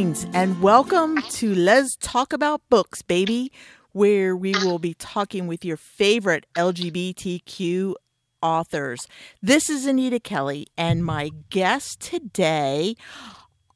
[0.00, 3.52] Greetings and welcome to Let's Talk About Books, baby,
[3.92, 7.92] where we will be talking with your favorite LGBTQ
[8.40, 9.06] authors.
[9.42, 12.94] This is Anita Kelly, and my guests today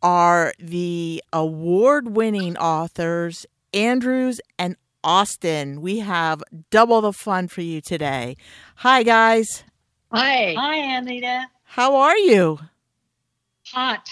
[0.02, 3.44] are the award winning authors
[3.74, 5.82] Andrews and Austin.
[5.82, 8.38] We have double the fun for you today.
[8.76, 9.62] Hi, guys.
[10.10, 10.54] Hi.
[10.56, 11.48] Hi, Anita.
[11.64, 12.60] How are you?
[13.72, 14.08] Hot.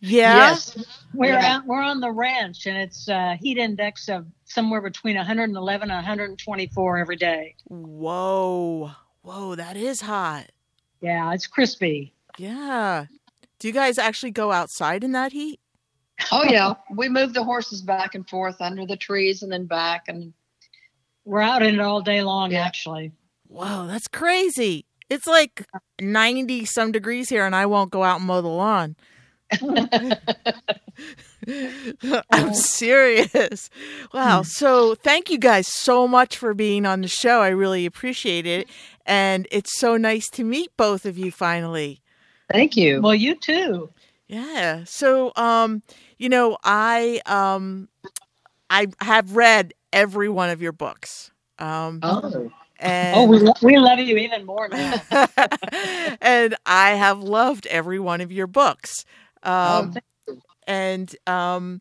[0.00, 0.50] Yeah.
[0.50, 0.76] Yes.
[1.14, 1.56] We're Yeah.
[1.56, 5.96] out, we're on the ranch, and it's a heat index of somewhere between 111 and
[5.96, 7.54] 124 every day.
[7.64, 8.90] Whoa.
[9.22, 10.46] Whoa, that is hot.
[11.00, 12.12] Yeah, it's crispy.
[12.38, 13.06] Yeah.
[13.58, 15.60] Do you guys actually go outside in that heat?
[16.30, 16.74] Oh yeah.
[16.90, 20.32] We move the horses back and forth under the trees and then back and
[21.24, 22.66] We're out in it all day long, Yeah.
[22.66, 23.12] actually.
[23.48, 24.84] Whoa, that's crazy.
[25.08, 25.64] It's like
[26.00, 28.96] 90 some degrees here, and I won't go out and mow the lawn.
[32.30, 33.70] I'm serious.
[34.12, 34.42] Wow.
[34.42, 37.40] So, thank you guys so much for being on the show.
[37.40, 38.68] I really appreciate it.
[39.06, 42.00] And it's so nice to meet both of you finally.
[42.50, 43.00] thank you.
[43.00, 43.90] Well, you too.
[44.28, 44.84] Yeah.
[44.84, 45.82] So, um,
[46.18, 47.88] you know, I um
[48.70, 51.30] I have read every one of your books.
[51.58, 52.50] Um Oh.
[52.78, 55.02] and Oh, we, lo- we love you even more now.
[56.20, 59.04] and I have loved every one of your books.
[59.44, 60.04] Um, thank
[60.66, 61.80] and um,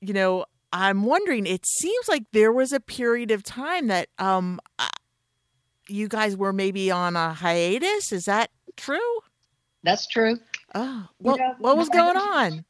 [0.00, 1.46] you know, I'm wondering.
[1.46, 4.60] It seems like there was a period of time that um,
[5.88, 8.12] you guys were maybe on a hiatus.
[8.12, 8.98] Is that true?
[9.82, 10.38] That's true.
[10.74, 11.54] Oh, what, Yeah.
[11.58, 12.64] what was going on?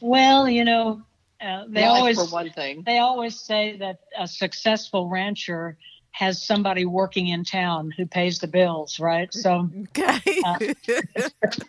[0.00, 1.02] well, you know,
[1.40, 2.82] uh, they Life, always for one thing.
[2.86, 5.76] they always say that a successful rancher
[6.14, 9.34] has somebody working in town who pays the bills, right?
[9.34, 10.42] So Okay.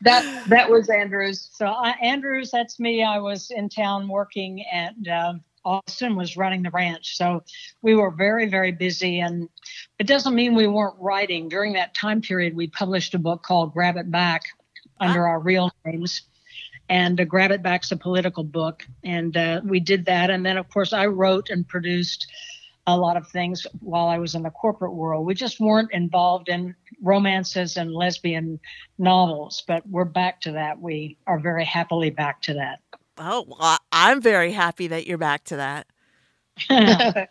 [0.01, 1.49] That that was Andrews.
[1.51, 3.03] So I, Andrews, that's me.
[3.03, 7.17] I was in town working, and um Austin was running the ranch.
[7.17, 7.43] So
[7.81, 9.49] we were very, very busy, and
[9.97, 11.49] it doesn't mean we weren't writing.
[11.49, 14.43] During that time period, we published a book called "Grab It Back"
[14.99, 16.21] under our real names,
[16.87, 20.29] and uh, "Grab It Back's a political book, and uh, we did that.
[20.29, 22.27] And then, of course, I wrote and produced
[22.87, 25.25] a lot of things while I was in the corporate world.
[25.25, 28.59] We just weren't involved in romances and lesbian
[28.99, 30.79] novels, but we're back to that.
[30.79, 32.79] We are very happily back to that.
[33.17, 35.87] oh, well, I'm very happy that you're back to that.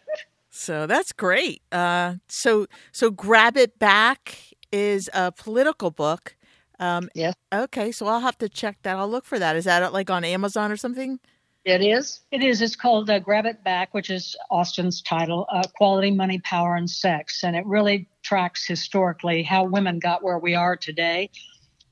[0.57, 1.63] So that's great.
[1.73, 4.39] Uh, so so grab it back
[4.71, 6.37] is a political book.
[6.79, 7.35] Um, Yes.
[7.53, 8.97] Okay, so I'll have to check that.
[8.97, 9.57] I'll look for that.
[9.57, 11.19] Is that like on Amazon or something?
[11.65, 12.21] It is.
[12.31, 12.61] it is.
[12.61, 16.89] It's called uh, Grab It Back, which is Austin's title uh, Quality, Money, Power, and
[16.89, 17.43] Sex.
[17.43, 21.31] And it really tracks historically how women got where we are today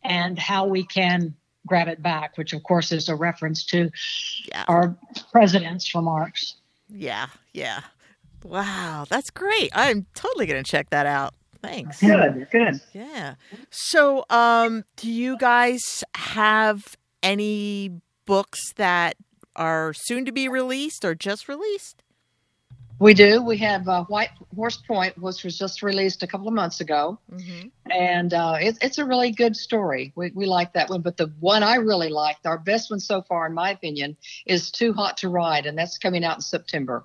[0.03, 1.35] and how we can
[1.67, 3.91] grab it back, which, of course, is a reference to
[4.49, 4.65] Yeah.
[4.69, 4.97] our
[5.31, 6.57] presidents remarks.
[6.89, 7.81] Yeah, yeah.
[8.45, 9.71] Wow, that's great.
[9.73, 11.35] I'm totally gonna check that out.
[11.63, 12.01] Thanks.
[12.01, 12.49] Good.
[12.51, 12.81] Good.
[12.93, 13.37] Yeah.
[13.71, 19.15] So, um, do you guys have any books that
[19.57, 22.03] are soon to be released or just released?
[23.01, 23.43] We do.
[23.43, 27.19] We have uh, White Horse Point, which was just released a couple of months ago,
[27.33, 27.69] Mm-hmm.
[27.91, 30.13] and uh, it, it's a really good story.
[30.15, 33.23] We, we like that one, but the one I really liked, our best one so
[33.23, 37.05] far, in my opinion, is Too Hot to Ride, and that's coming out in September.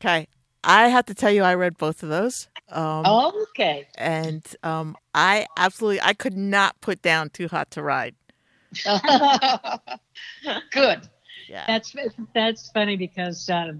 [0.00, 0.28] Okay.
[0.62, 2.48] I have to tell you, I read both of those.
[2.70, 3.86] Um, Okay.
[3.96, 8.14] and um, I absolutely I could not put down Too Hot to Ride.
[10.72, 11.08] Good.
[11.48, 11.64] Yeah.
[11.66, 11.94] That's
[12.34, 13.72] that's funny because uh,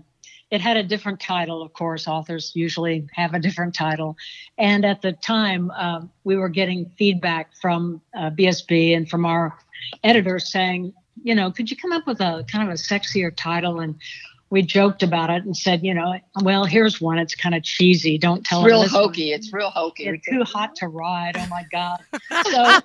[0.50, 1.62] it had a different title.
[1.62, 4.16] Of course, authors usually have a different title,
[4.58, 9.58] and at the time um, we were getting feedback from uh, BSB and from our
[10.02, 10.92] editors saying,
[11.22, 13.80] you know, could you come up with a kind of a sexier title?
[13.80, 13.96] And
[14.54, 17.18] we joked about it and said, you know, well, here's one.
[17.18, 18.18] It's kind of cheesy.
[18.18, 19.02] Don't tell It's real them this one.
[19.02, 19.32] hokey.
[19.32, 20.06] It's real hokey.
[20.06, 21.36] It's too hot to ride.
[21.36, 21.98] Oh my God.
[22.52, 22.80] So,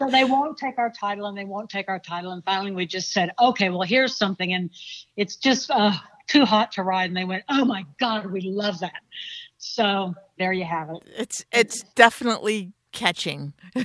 [0.00, 2.32] so they won't take our title and they won't take our title.
[2.32, 4.52] And finally we just said, okay, well, here's something.
[4.52, 4.68] And
[5.16, 5.92] it's just uh,
[6.28, 7.08] too hot to ride.
[7.08, 9.00] And they went, oh my God, we love that.
[9.56, 10.96] So there you have it.
[11.16, 13.54] It's it's definitely catching.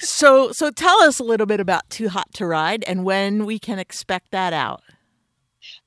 [0.00, 3.58] so so tell us a little bit about Too Hot to Ride and when we
[3.58, 4.82] can expect that out.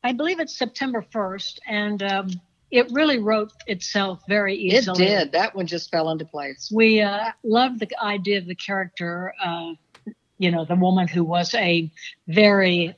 [0.04, 1.60] I believe it's September 1st.
[1.68, 2.30] And um,
[2.72, 5.06] it really wrote itself very easily.
[5.06, 5.32] It did.
[5.34, 6.72] That one just fell into place.
[6.74, 9.74] we uh, loved the idea of the character, uh,
[10.38, 11.92] you know, the woman who was a
[12.28, 12.96] very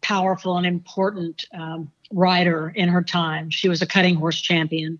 [0.00, 3.50] powerful and important um, rider in her time.
[3.50, 4.98] She was a cutting horse champion.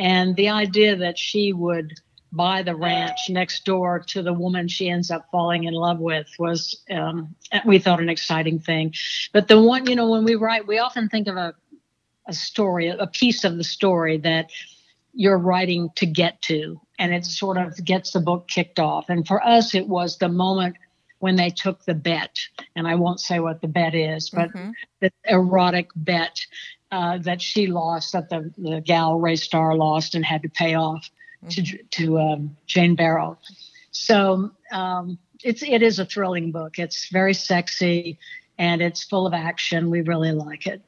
[0.00, 2.00] And the idea that she would
[2.32, 6.26] buy the ranch next door to the woman she ends up falling in love with
[6.38, 7.34] was um,
[7.66, 8.94] we thought an exciting thing.
[9.34, 11.54] But the one, you know, when we write, we often think of a
[12.26, 14.50] a story, a piece of the story that
[15.12, 19.08] you're writing to get to, and it sort of gets the book kicked off.
[19.08, 20.76] And for us, it was the moment
[21.18, 22.38] when they took the bet,
[22.76, 24.70] and I won't say what the bet is, but mm-hmm.
[25.00, 26.40] the erotic bet
[26.92, 30.74] uh, that she lost, that the, the gal Ray Star lost and had to pay
[30.74, 31.08] off
[31.44, 31.62] mm-hmm.
[31.62, 33.38] to to um, Jane Barrow.
[33.92, 36.78] So um, it's it is a thrilling book.
[36.78, 38.18] It's very sexy
[38.60, 39.90] and it's full of action.
[39.90, 40.82] We really like it.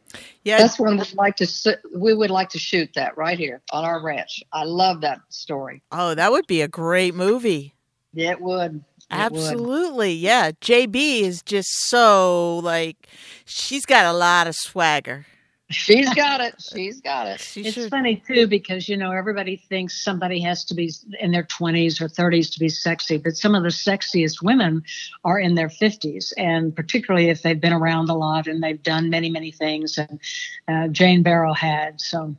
[0.45, 1.79] Yeah, that's one we'd like to.
[1.97, 4.43] We would like to shoot that right here on our ranch.
[4.53, 5.83] I love that story.
[5.91, 7.75] Oh, that would be a great movie.
[8.15, 8.75] It would.
[8.75, 10.19] It Absolutely, would.
[10.19, 10.51] yeah.
[10.53, 13.09] JB is just so like
[13.47, 15.27] she's got a lot of swagger.
[15.73, 16.55] She's got it.
[16.61, 17.41] She's got it.
[17.41, 17.91] She it's should.
[17.91, 22.09] funny too because you know everybody thinks somebody has to be in their 20s or
[22.09, 24.83] 30s to be sexy, but some of the sexiest women
[25.25, 29.11] are in their 50s, and particularly if they've been around a lot and they've done
[29.11, 29.99] many many things.
[29.99, 30.21] And
[30.69, 32.37] uh, Jane Barrow had so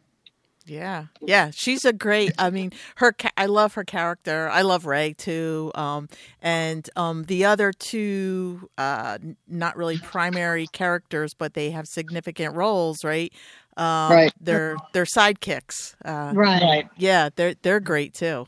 [0.65, 2.33] yeah, yeah, she's a great.
[2.38, 3.15] I mean, her.
[3.36, 4.50] I love her character.
[4.50, 5.71] I love Ray too.
[5.75, 6.07] Um,
[6.42, 9.18] and um, the other two, uh,
[9.48, 13.33] not really primary characters, but they have significant roles, right?
[13.75, 14.33] Um, right.
[14.39, 15.95] They're they're sidekicks.
[16.06, 16.88] Uh, right.
[16.98, 18.45] Yeah, they're they're great too.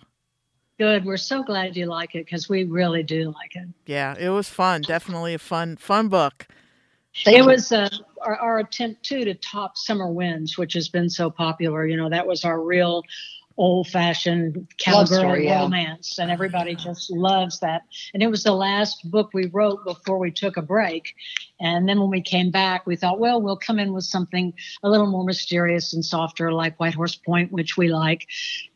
[0.78, 1.06] Good.
[1.06, 3.68] We're so glad you like it because we really do like it.
[3.86, 4.82] Yeah, it was fun.
[4.82, 6.48] Definitely a fun fun book.
[7.26, 7.90] It was uh,
[8.22, 11.86] our, our, attempt too to top Summer Winds, which has been so popular.
[11.86, 13.04] You know, that was our real
[13.58, 15.62] old-fashioned cowgirl yeah.
[15.62, 17.84] romance, and everybody just loves that.
[18.14, 21.14] And it was the last book we wrote before we took a break.
[21.62, 24.54] And then when we came back, we thought, well, we'll come in with something
[24.84, 28.28] a little more mysterious and softer, like White Horse Point, which we like,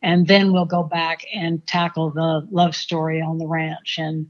[0.01, 4.29] and then we'll go back and tackle the love story on the ranch and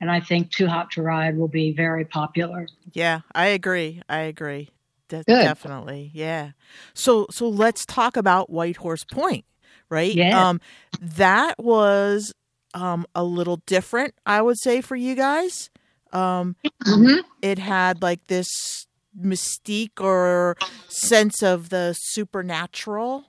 [0.00, 2.66] and I think Too Hot to Ride will be very popular.
[2.92, 4.02] Yeah, I agree.
[4.08, 4.70] I agree.
[5.08, 6.10] De- definitely.
[6.14, 6.50] Yeah.
[6.94, 9.44] So so let's talk about White Horse Point,
[9.88, 10.12] right?
[10.12, 10.48] Yeah.
[10.48, 10.60] Um
[11.00, 12.32] that was
[12.74, 15.70] um a little different, I would say for you guys.
[16.12, 17.20] Um mm-hmm.
[17.40, 18.86] it had like this
[19.18, 20.56] mystique or
[20.88, 23.26] sense of the supernatural.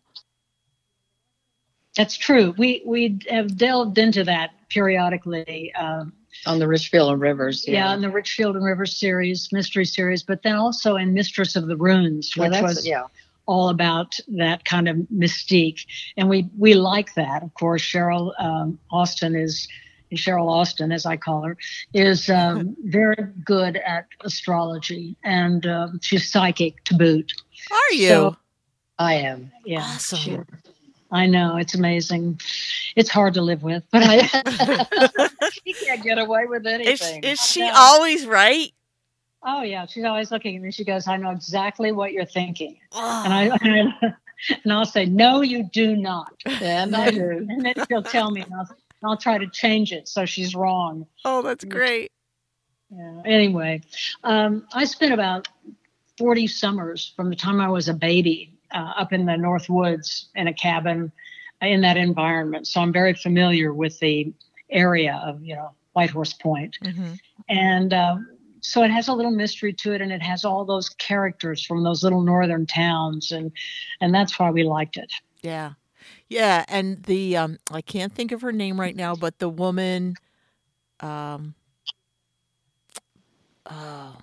[1.96, 2.54] That's true.
[2.58, 5.74] We we have delved into that periodically.
[5.76, 6.14] Um,
[6.48, 7.66] on the Richfield and Rivers.
[7.68, 7.88] Yeah.
[7.88, 11.68] yeah, in the Richfield and Rivers series, mystery series, but then also in Mistress of
[11.68, 13.04] the Runes, which yeah, was yeah.
[13.46, 15.86] all about that kind of mystique,
[16.16, 17.44] and we we like that.
[17.44, 19.68] Of course, Cheryl um, Austin is.
[20.14, 21.58] Cheryl Austin, as I call her,
[21.94, 27.34] is um, very good at astrology, and uh, she's psychic to boot.
[27.70, 28.08] Are you?
[28.08, 28.38] So,
[28.98, 29.52] I am.
[29.66, 29.82] Yeah.
[29.82, 30.18] Awesome.
[30.18, 30.40] She,
[31.12, 32.40] I know it's amazing.
[32.96, 35.30] It's hard to live with, but I
[35.68, 37.24] she can't get away with anything.
[37.24, 38.72] Is, is she always right?
[39.44, 40.72] Oh yeah, she's always looking at me.
[40.72, 43.24] She goes, "I know exactly what you're thinking," oh.
[43.26, 44.14] and I
[44.64, 48.42] and I'll say, "No, you do not," and I do, and then she'll tell me,
[48.42, 48.68] and I'll,
[49.02, 51.06] and I'll try to change it so she's wrong.
[51.24, 52.12] Oh, that's great.
[52.90, 53.22] Yeah.
[53.26, 53.82] Anyway,
[54.24, 55.48] um, I spent about
[56.18, 60.30] 40 summers from the time I was a baby uh, up in the North Woods
[60.36, 61.12] in a cabin
[61.62, 62.68] in that environment.
[62.68, 64.34] So I'm very familiar with the
[64.70, 66.78] area of, you know, White Horse Point.
[66.84, 67.14] Mm-hmm.
[67.50, 68.18] And uh,
[68.62, 71.84] so it has a little mystery to it and it has all those characters from
[71.84, 73.52] those little northern towns and
[74.02, 75.12] and that's why we liked it.
[75.42, 75.74] Yeah.
[76.30, 80.16] Yeah, and the um I can't think of her name right now, but the woman
[81.00, 81.56] um
[83.66, 84.18] oh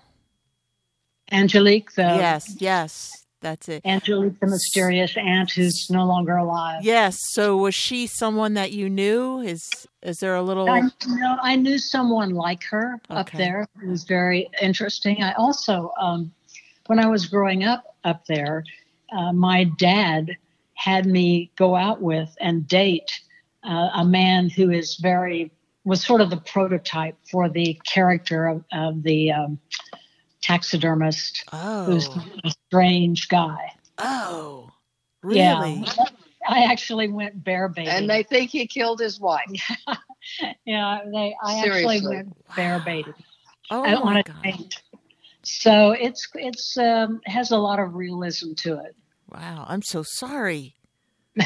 [1.33, 3.24] Angelique the Yes, yes.
[3.45, 3.83] That's it.
[3.85, 6.83] Angelique, the mysterious aunt who's no longer alive.
[6.83, 7.19] Yes.
[7.33, 9.41] So was she someone that you knew?
[9.41, 10.69] Is is there a little?
[10.71, 13.21] I, no, I knew someone like her okay.
[13.21, 13.69] up there.
[13.83, 15.23] It was very interesting.
[15.23, 16.33] I also, um,
[16.87, 18.65] when I was growing up up there,
[19.15, 20.31] uh, my dad
[20.73, 23.21] had me go out with and date
[23.63, 25.51] uh, a man who is very
[25.85, 29.59] was sort of the prototype for the character of, of the um,
[30.45, 31.85] taxidermist oh.
[31.85, 32.09] who's
[32.45, 33.73] a strange guy.
[33.99, 34.71] Oh,
[35.23, 35.85] really?
[35.87, 36.05] Yeah.
[36.47, 37.93] I actually went bear baiting.
[37.93, 39.47] And they think he killed his wife.
[40.67, 41.35] yeah, they.
[41.43, 41.97] I Seriously.
[41.97, 43.15] actually went bear baiting.
[43.71, 44.43] Oh my god!
[44.43, 44.83] Date.
[45.43, 48.95] So it's it's um, has a lot of realism to it.
[49.31, 50.75] Wow, I'm so sorry.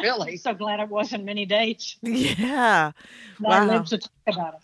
[0.00, 0.32] really?
[0.32, 1.96] I'm so glad it wasn't many dates.
[2.02, 2.92] Yeah.
[3.40, 3.50] wow.
[3.50, 4.60] I lived to talk about it.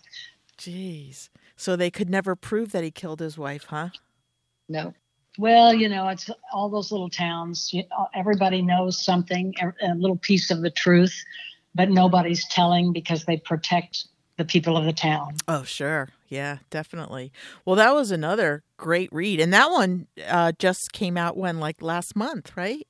[0.59, 1.29] Jeez.
[1.59, 3.89] So they could never prove that he killed his wife, huh?
[4.69, 4.95] No.
[5.39, 7.71] Well, you know, it's all those little towns.
[7.73, 7.85] You,
[8.15, 11.15] everybody knows something, a little piece of the truth.
[11.75, 15.37] but nobody's telling because they protect the people of the town.
[15.47, 16.09] Oh, sure.
[16.29, 17.33] Yeah, definitely.
[17.65, 19.39] Well, that was another great read.
[19.41, 22.87] And that one uh, just came out when, like last month, right?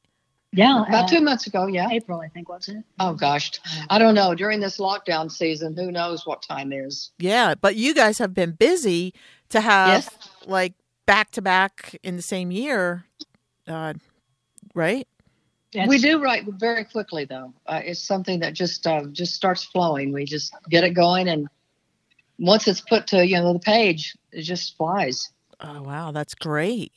[0.52, 1.88] Yeah, About uh, two months ago, yeah.
[1.90, 2.82] April, I think, was it?
[2.98, 3.52] Oh gosh,
[3.90, 4.34] I don't know.
[4.34, 7.10] During this lockdown season, who knows what time is?
[7.18, 9.12] Yeah, but you guys have been busy
[9.50, 10.30] to have Yes.
[10.46, 10.74] like
[11.06, 13.04] back to back in the same year,
[13.66, 13.94] uh,
[14.74, 15.06] right?
[15.86, 17.52] we do write very quickly, though.
[17.66, 20.12] Uh, it's something that just uh, just starts flowing.
[20.12, 21.46] We just get it going, and
[22.38, 25.30] once it's put to you know the page, it just flies.
[25.60, 26.92] Oh wow, that's great.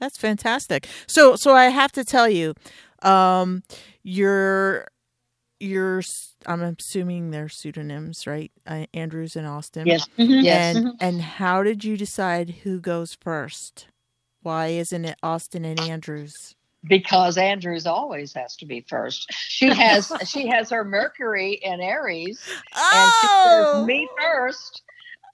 [0.00, 0.86] That's fantastic.
[1.06, 2.54] So so I have to tell you,
[3.02, 3.62] um,
[4.02, 4.86] your
[5.60, 6.02] your
[6.46, 8.52] I'm assuming they're pseudonyms, right?
[8.66, 9.86] Uh, Andrews and Austin.
[9.88, 10.42] Yes, Mhm.
[10.44, 10.76] yes.
[10.76, 13.88] And and how did you decide who goes first?
[14.42, 16.54] Why isn't it Austin and Andrews?
[16.84, 19.26] because Andrews always has to be first.
[19.32, 23.72] She has she has her Mercury in Aries, and she Oh!
[23.80, 24.82] says me first.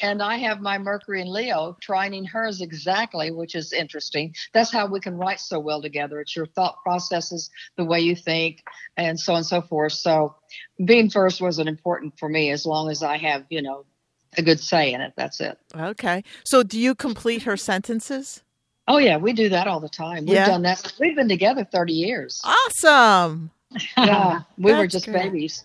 [0.00, 4.34] And I have my Mercury in Leo trining hers exactly, which is interesting.
[4.52, 6.20] That's how we can write so well together.
[6.20, 8.62] It's your thought processes, the way you think,
[8.96, 9.92] and so on and so forth.
[9.92, 10.34] So
[10.84, 13.84] being first wasn't important for me as long as I have, you know,
[14.36, 15.12] a good say in it.
[15.16, 15.58] That's it.
[15.76, 16.24] Okay.
[16.44, 18.42] So do you complete her sentences?
[18.86, 20.26] Oh yeah, we do that all the time.
[20.26, 20.46] We've Yeah.
[20.46, 20.92] done that.
[21.00, 22.42] We've been together 30 years.
[22.44, 23.50] Awesome.
[23.96, 25.32] Yeah, we were just great.
[25.32, 25.62] babies.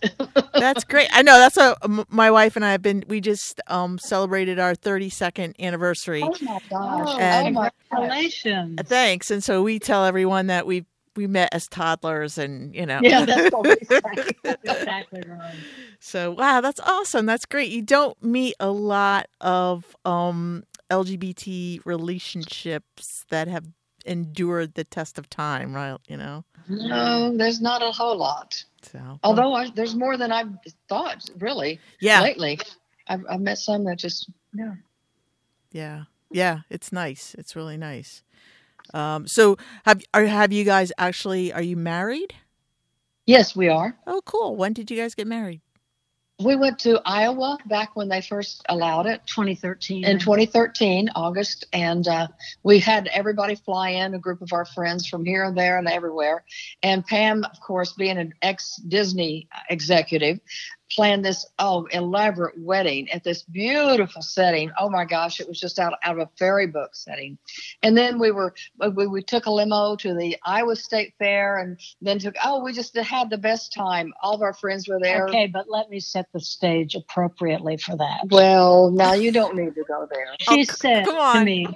[0.54, 1.08] That's great.
[1.12, 1.76] I know that's a
[2.08, 6.22] my wife and I have been we just um celebrated our 32nd anniversary.
[6.24, 7.08] Oh my gosh.
[7.08, 7.72] Oh, And- oh my gosh.
[7.90, 8.80] Congratulations.
[8.86, 9.30] Thanks.
[9.30, 10.84] And so we tell everyone that we
[11.16, 13.00] we met as toddlers and, you know.
[13.02, 15.54] Yeah, that's what we exactly right.
[15.98, 17.26] So wow, that's awesome.
[17.26, 17.70] That's great.
[17.70, 23.66] You don't meet a lot of um LGBT relationships that have
[24.04, 25.98] endured the test of time, right?
[26.08, 26.44] You know.
[26.68, 28.62] No, there's not a whole lot.
[28.82, 30.52] So Although I, there's more than I've
[30.88, 32.58] thought, really, yeah, lately.
[33.08, 34.74] I've, I've met some that just, yeah.
[35.72, 36.60] yeah, yeah.
[36.70, 37.34] It's nice.
[37.38, 38.22] It's really nice.
[38.94, 42.34] Um, so have are have you guys actually are you married?
[43.26, 43.96] Yes, we are.
[44.06, 44.56] Oh, cool.
[44.56, 45.60] When did you guys get married?
[46.42, 50.04] We went to Iowa back when they first allowed it 2013.
[50.04, 52.28] in 2013, August, and uh,
[52.62, 55.86] we had everybody fly in, a group of our friends from here and there and
[55.86, 56.44] everywhere.
[56.82, 60.40] And Pam, of course, being an ex Disney executive,
[60.92, 64.70] planned this oh elaborate wedding at this beautiful setting.
[64.78, 67.38] Oh my gosh, it was just out, out of a fairy book setting.
[67.82, 68.54] And then we were
[68.94, 72.72] we, we took a limo to the Iowa State Fair, and then took oh we
[72.72, 74.12] just had the best time.
[74.22, 75.26] All of our friends were there.
[75.28, 78.26] Okay, but let me set the stage appropriately for that.
[78.30, 80.26] Well, now you don't need to go there.
[80.40, 81.66] She Oh, said come to me,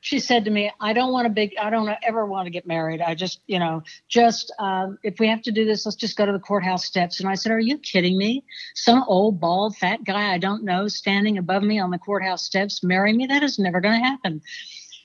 [0.00, 2.66] she said to me, I don't want to big, I don't ever want to get
[2.66, 3.00] married.
[3.00, 6.26] I just, you know, just um, if we have to do this, let's just go
[6.26, 7.20] to the courthouse steps.
[7.20, 8.44] And I said, Are you kidding me?
[8.74, 12.82] Some old, bald, fat guy I don't know standing above me on the courthouse steps
[12.82, 13.26] marry me?
[13.26, 14.40] That is never going to happen.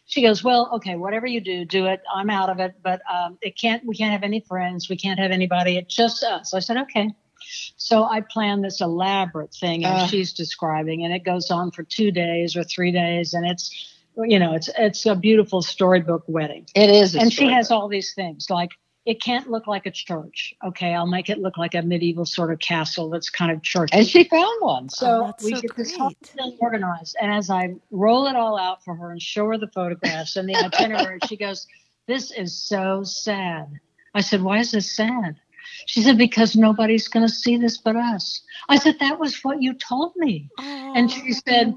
[0.05, 2.01] She goes, Well, okay, whatever you do, do it.
[2.13, 4.89] I'm out of it, but um, it can't, we can't have any friends.
[4.89, 5.77] We can't have anybody.
[5.77, 6.53] It's just us.
[6.53, 7.09] I said, Okay.
[7.77, 10.07] So I planned this elaborate thing as Uh.
[10.07, 14.39] she's describing, and it goes on for two days or three days, and it's, you
[14.39, 16.65] know, it's it's a beautiful storybook wedding.
[16.75, 18.69] It is, a And she has all these things like
[19.05, 20.53] it can't look like a church.
[20.65, 23.89] Okay, I'll make it look like a medieval sort of castle that's kind of church.
[23.91, 24.89] and she found one.
[24.89, 27.17] So Oh, we so get this whole thing organized.
[27.21, 30.47] And as I roll it all out for her and show her the photographs and
[30.47, 31.67] the itinerary, she goes,
[32.07, 33.67] This is so sad.
[34.15, 35.35] I said, Why is this sad?
[35.85, 38.41] She said, Because nobody's going to see this but us.
[38.69, 40.49] I said, That was what you told me.
[40.59, 41.75] And she said,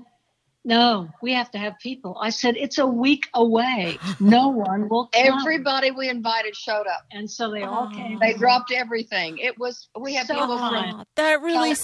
[0.67, 2.19] No, we have to have people.
[2.21, 3.99] I said, It's a week away.
[4.19, 5.23] No one will come.
[5.41, 7.05] Everybody we invited showed up.
[7.13, 8.19] and so they all came.
[8.19, 9.39] They dropped everything.
[9.39, 10.95] It was we had So people from fun.
[10.97, 11.77] Aw, that really California.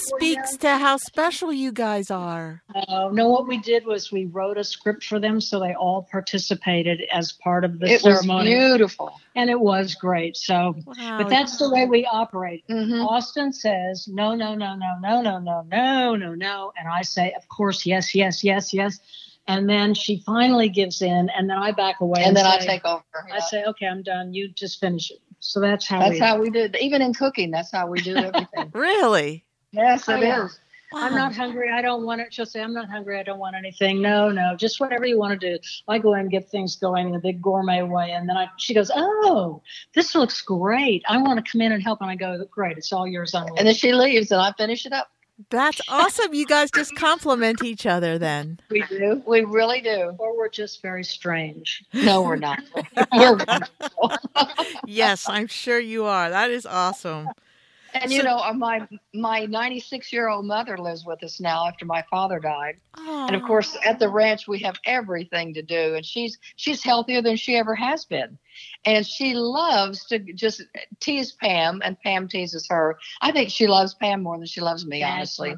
[0.43, 2.63] speaks to how special you guys are.
[2.75, 6.09] Uh, no, what we did was we wrote a script for them so they all
[6.11, 8.51] participated as part of the it was ceremony.
[8.51, 9.13] beautiful.
[9.35, 10.37] And it was great.
[10.37, 11.19] So, Wow.
[11.19, 12.65] but that's the way we operate.
[12.69, 16.73] hmm Austin says, no, no, no, no, no, no, no, no, no, no.
[16.79, 18.99] And I say, of course, yes, yes, yes, yes.
[19.49, 22.23] And then she finally gives in, and then I back away.
[22.23, 23.03] And then I take over.
[23.33, 24.33] I say, okay, I'm done.
[24.33, 25.19] You just finish it.
[25.41, 26.19] So that's how That's we.
[26.21, 26.77] how we do it.
[26.81, 28.71] Even in cooking, that's how we do everything.
[28.75, 29.45] really?
[29.73, 30.45] yes, Oh, yeah.
[30.45, 30.61] is.
[30.95, 31.71] I'm not hungry.
[31.71, 32.33] I don't want it.
[32.33, 33.19] She'll say, I'm not hungry.
[33.19, 34.01] I don't want anything.
[34.03, 35.63] No, no, just whatever you want to do.
[35.89, 38.13] I go in and get things going in a big gourmet way.
[38.13, 39.63] And then I, she goes, Oh,
[39.95, 41.03] this looks great.
[41.09, 42.01] I want to come in and help.
[42.01, 42.79] And I go, Great.
[42.79, 43.35] It's all yours.
[43.35, 45.09] I'm And then she leaves, and I finish it up.
[45.51, 46.35] That's awesome.
[46.35, 48.61] You guys just compliment each other then.
[48.71, 49.23] We do.
[49.27, 50.15] We really do.
[50.19, 51.85] or we're just very strange.
[51.93, 52.61] No, we're not.
[53.13, 54.13] we're wonderful.
[54.87, 56.31] Yes, I'm sure you are.
[56.31, 57.29] That is awesome.
[57.95, 61.85] And you know, uh, my my 96 year old mother lives with us now after
[61.85, 62.77] my father died.
[62.97, 67.23] And of course, at the ranch we have everything to do, and she's she's healthier
[67.23, 68.39] than she ever has been,
[68.85, 70.63] and she loves to just
[71.01, 72.99] tease Pam, and Pam teases her.
[73.21, 75.57] I think she loves Pam more than she loves me, That's honestly,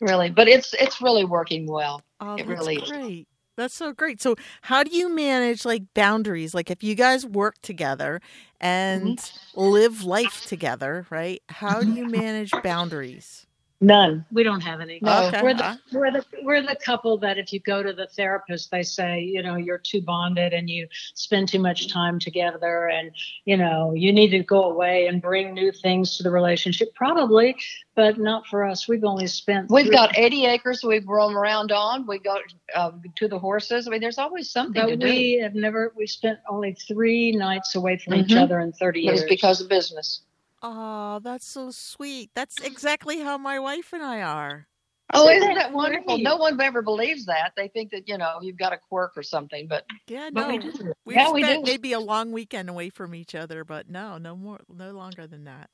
[0.00, 0.30] really.
[0.30, 2.02] But it's it's really working well.
[2.20, 2.90] Oh, It really is.
[2.90, 3.28] great.
[3.56, 4.20] That's so great.
[4.20, 6.54] So, how do you manage like boundaries?
[6.54, 8.20] Like, if you guys work together
[8.60, 9.36] and Mm-hmm.
[9.54, 11.42] live life together, right?
[11.48, 13.46] How do you manage boundaries?
[13.82, 14.26] None.
[14.30, 14.98] We don't have any.
[15.00, 15.28] No.
[15.28, 15.40] Okay.
[15.42, 18.82] We're the, we're the we're the couple that if you go to the therapist, they
[18.82, 23.10] say you know you're too bonded and you spend too much time together, and
[23.46, 26.94] you know you need to go away and bring new things to the relationship.
[26.94, 27.56] Probably,
[27.94, 28.86] but not for us.
[28.86, 29.70] We've only spent.
[29.70, 32.06] We've three- got 80 acres we've roam around on.
[32.06, 32.36] We go
[32.74, 33.86] uh, to the horses.
[33.86, 35.06] I mean, there's always something to But do.
[35.06, 35.94] we have never.
[35.96, 38.42] We spent only three nights away from each Mhm.
[38.42, 39.20] other in 30 It years.
[39.22, 40.20] was because of business.
[40.62, 42.30] Oh, that's so sweet.
[42.34, 44.66] That's exactly how my wife and I are.
[45.12, 46.18] Oh, Isn't isn't that that wonderful?
[46.18, 47.52] No one ever believes that.
[47.56, 50.48] They think that, you know, you've got a quirk or something, but Yeah, But no,
[50.48, 50.72] we do.
[51.04, 51.66] we've Yeah, we spent do.
[51.66, 55.44] maybe a long weekend away from each other, but no, no more, no longer than
[55.44, 55.68] that.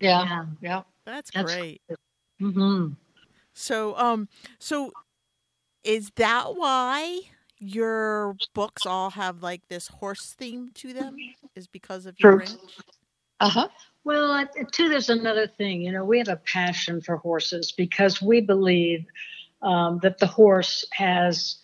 [0.00, 0.44] yeah, Yeah.
[0.60, 0.82] yeah.
[1.06, 1.80] That's, That's- great.
[2.38, 2.88] hmm
[3.54, 4.28] So, um,
[4.60, 4.92] so
[5.82, 7.20] is that why
[7.58, 11.16] your books all have like this horse theme to them?
[11.56, 12.38] Is because of your True.
[12.40, 12.60] ranch?
[13.40, 13.68] Uh huh.
[14.08, 15.82] Well, too, there's another thing.
[15.82, 19.04] You know, we have a passion for horses because we believe
[19.60, 21.56] um, that the horse has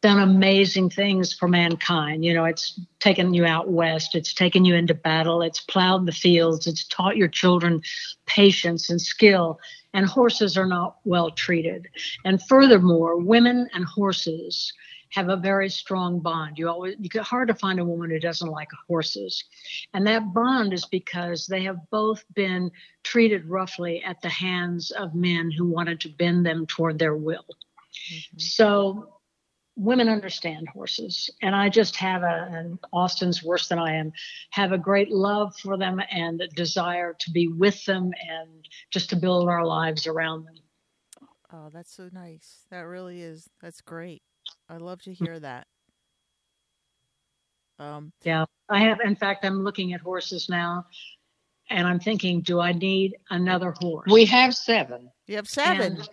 [0.00, 2.24] done amazing things for mankind.
[2.24, 6.12] You know, it's taken you out west, it's taken you into battle, it's plowed the
[6.12, 7.82] fields, it's taught your children
[8.24, 9.60] patience and skill.
[9.92, 11.88] And horses are not well treated.
[12.24, 14.72] And furthermore, women and horses
[15.12, 16.58] have a very strong bond.
[16.58, 19.44] You always you get hard to find a woman who doesn't like horses.
[19.94, 22.70] And that bond is because they have both been
[23.02, 27.46] treated roughly at the hands of men who wanted to bend them toward their will.
[28.10, 28.40] Mhm.
[28.40, 29.20] So
[29.76, 31.30] women understand horses.
[31.40, 34.12] And I just have a, and Austin's worse than I am,
[34.50, 39.10] have a great love for them and a desire to be with them and just
[39.10, 40.56] to build our lives around them.
[41.52, 42.64] Oh, that's so nice.
[42.70, 43.48] That really is.
[43.60, 44.22] That's great.
[44.68, 45.66] I love to hear that.
[47.78, 48.44] Um, Yeah.
[48.68, 50.86] I have, in fact, I'm looking at horses now
[51.68, 54.10] and I'm thinking, do I need another horse?
[54.10, 55.10] We have seven.
[55.26, 55.96] you have seven.
[55.96, 56.08] And-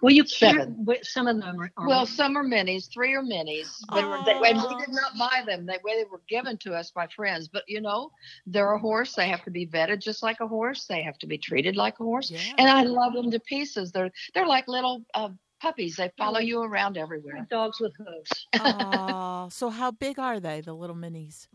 [0.00, 0.84] Well, you Seven.
[0.86, 1.04] can't.
[1.04, 1.72] Some of them are.
[1.76, 3.66] are Well, some are minis, three are minis.
[3.92, 5.66] They were, they, and we did not buy them.
[5.66, 7.48] They, they were given to us by friends.
[7.48, 8.12] But you know,
[8.46, 9.14] they're a horse.
[9.16, 10.86] They have to be vetted just like a horse.
[10.86, 12.30] They have to be treated like a horse.
[12.30, 12.38] Yeah.
[12.58, 13.90] And I love them to pieces.
[13.90, 15.96] They're they're like little uh, puppies.
[15.96, 17.46] They follow you around everywhere.
[17.50, 18.46] dogs with hooves.
[18.60, 21.46] oh, so how big are they, the little minis?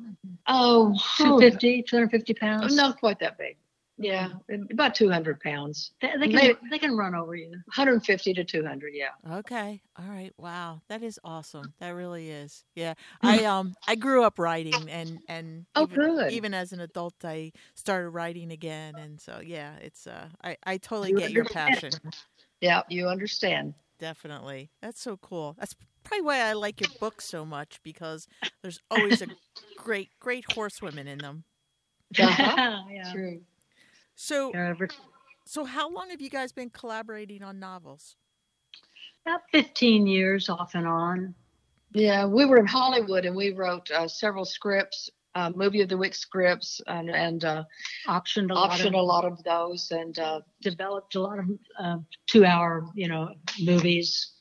[0.47, 2.75] Oh, 250, 250 pounds.
[2.75, 3.57] not quite that big.
[3.99, 4.29] Yeah,
[4.71, 5.91] about 200 pounds.
[6.01, 7.51] They, they can Maybe- they can run over you.
[7.51, 8.91] 150 to 200.
[8.95, 9.09] Yeah.
[9.33, 9.83] Okay.
[9.99, 10.33] All right.
[10.35, 10.81] Wow.
[10.89, 11.75] That is awesome.
[11.79, 12.65] That really is.
[12.73, 12.95] Yeah.
[13.21, 16.33] I um I grew up riding and and Oh, even, good.
[16.33, 20.77] even as an adult I started riding again and so yeah, it's uh I I
[20.77, 21.91] totally You get your passion.
[22.61, 23.75] Yeah, you understand.
[24.03, 24.69] Definitely.
[24.81, 25.55] That's so cool.
[25.57, 28.27] That's probably why I like your books so much because
[28.61, 29.27] there's always a
[29.77, 31.45] great great horsewomen in them.
[32.19, 32.81] Uh-huh.
[32.91, 33.13] yeah.
[33.13, 33.39] True.
[34.15, 34.51] So
[35.45, 38.17] so how long have you guys been collaborating on novels?
[39.25, 41.33] About 15 years off and on.
[41.93, 45.97] Yeah, we were in Hollywood and we wrote uh, several scripts, uh, movie of the
[45.97, 47.63] week scripts, and and uh,
[48.07, 49.91] Optioned a lot of, a lot of those.
[49.91, 51.45] And uh, developed a lot of
[51.79, 54.31] uh, two-hour, you know, movies.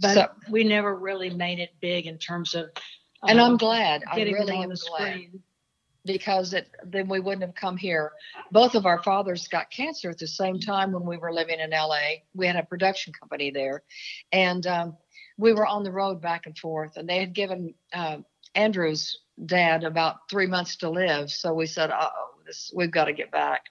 [0.00, 2.70] But So- we never really made it big in terms of.
[3.22, 4.02] and I'm glad.
[4.10, 5.42] I really am glad screen.
[6.04, 8.12] because it then we wouldn't have come here.
[8.50, 11.70] Both of our fathers got cancer at the same time when we were living in
[11.70, 12.22] LA.
[12.34, 13.82] We had a production company there,
[14.32, 14.96] and um,
[15.36, 16.96] we were on the road back and forth.
[16.96, 18.18] And they had given uh,
[18.54, 22.10] Andrews' dad about three months to live, so we said, "Oh,
[22.46, 23.62] this we've got to get back."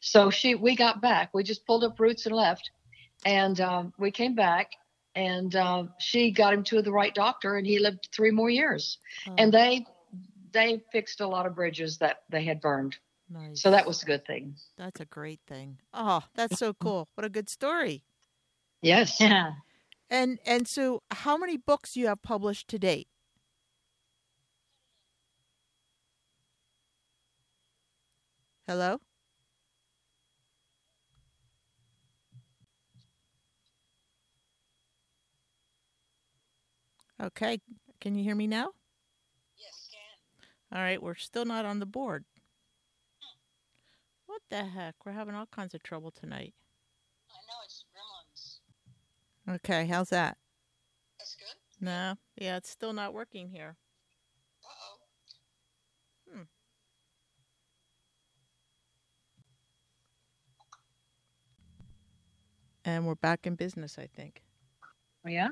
[0.00, 1.30] So she, we got back.
[1.34, 2.70] We just pulled up roots and left,
[3.24, 4.72] and um, we came back.
[5.14, 8.98] And uh, she got him to the right doctor, and he lived three more years.
[9.26, 9.84] Oh, And they
[10.52, 12.96] they fixed a lot of bridges that they had burned.
[13.28, 13.60] nice.
[13.60, 14.54] So that was a good thing.
[14.76, 15.78] That's a great thing.
[15.92, 17.08] Oh, that's so cool.
[17.14, 18.04] What a good story.
[18.80, 19.20] Yes.
[19.20, 19.52] Yeah.
[20.08, 23.08] And and so how many books you have published to date?
[28.68, 29.00] Hello?
[37.18, 37.60] Okay,
[37.98, 38.72] can you hear me now?
[39.56, 39.88] Yes.
[39.90, 40.78] We can.
[40.78, 42.26] All right, we're still not on the board.
[43.22, 43.38] Hmm.
[44.26, 44.96] What the heck?
[45.06, 46.52] We're having all kinds of trouble tonight.
[47.30, 47.86] I know it's
[49.48, 49.54] gremlins.
[49.56, 50.36] Okay, how's that?
[51.18, 51.56] That's good.
[51.86, 53.76] No, yeah, it's still not working here.
[62.84, 64.42] And we're back in business, I think.
[65.26, 65.48] Oh, yeah.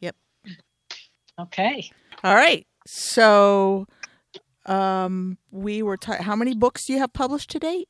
[0.00, 0.16] Yep.
[1.40, 1.90] Okay.
[2.22, 2.66] All right.
[2.86, 3.86] So,
[4.66, 5.96] um, we were.
[5.96, 7.88] ta how many books do you have published to date?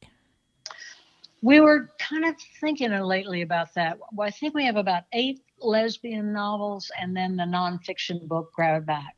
[1.42, 3.98] We were kind of thinking lately about that.
[4.12, 8.82] Well, I think we have about eight lesbian novels and then the nonfiction book, Grab
[8.82, 9.14] It Back.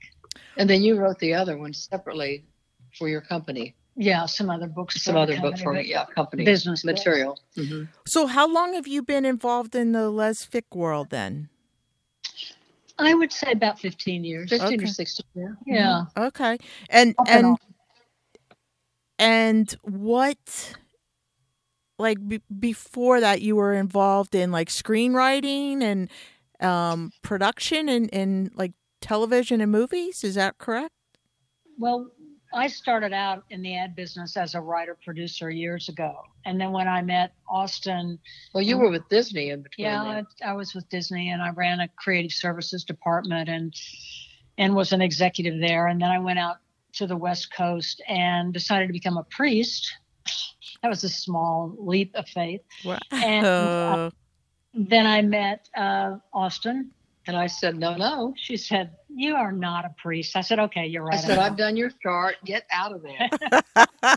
[0.56, 2.44] And then you wrote the other one separately
[2.98, 3.76] for your company.
[3.96, 5.02] Yeah, some other books.
[5.02, 7.00] Some for other book company, for but yeah company Business books.
[7.00, 7.38] material.
[7.56, 11.48] hmm So, how long have you been involved in the lesfic world then?
[12.98, 14.50] I would say about 15 years.
[14.50, 14.84] 15 Okay.
[14.84, 15.24] or 16.
[15.34, 15.48] Yeah.
[15.66, 16.04] Yeah.
[16.26, 16.58] Okay.
[16.90, 17.58] And Off and and
[19.18, 20.74] and what
[21.98, 26.10] like be before that you were involved in like screenwriting and
[26.60, 30.90] um production and in like television and movies, is that correct?
[31.78, 32.10] Well,
[32.54, 36.14] I started out in the ad business as a writer producer years ago.
[36.44, 38.18] And then when I met Austin,
[38.54, 39.86] Well, you were with Disney in between.
[39.86, 40.02] yeah.
[40.02, 43.74] I, I was with Disney and I ran a creative services department and
[44.58, 45.88] and was an executive there.
[45.88, 46.56] And then I went out
[46.94, 49.92] to the West Coast and decided to become a priest.
[50.82, 52.62] That was a small leap of faith.
[52.84, 52.98] Wow.
[53.12, 54.10] And, uh,
[54.72, 56.90] Then I met uh, Austin.
[57.26, 58.34] And I said, no, no.
[58.36, 61.52] She said, "You are not a priest." I said, "Okay, you're right." I said, I'm
[61.52, 62.36] I've done your chart.
[62.44, 64.16] Get out of there.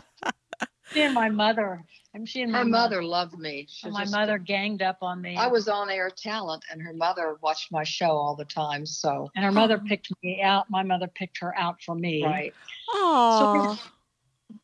[0.92, 1.84] She and my mother.
[2.14, 3.68] And she and my Her mo- mother loved me.
[3.70, 5.36] She my just- mother ganged up on me.
[5.36, 8.84] I was on air talent, and her mother watched my show all the time.
[8.84, 10.68] So, and her mother picked me out.
[10.68, 12.24] My mother picked her out for me.
[12.24, 12.52] right.
[12.88, 13.80] Oh,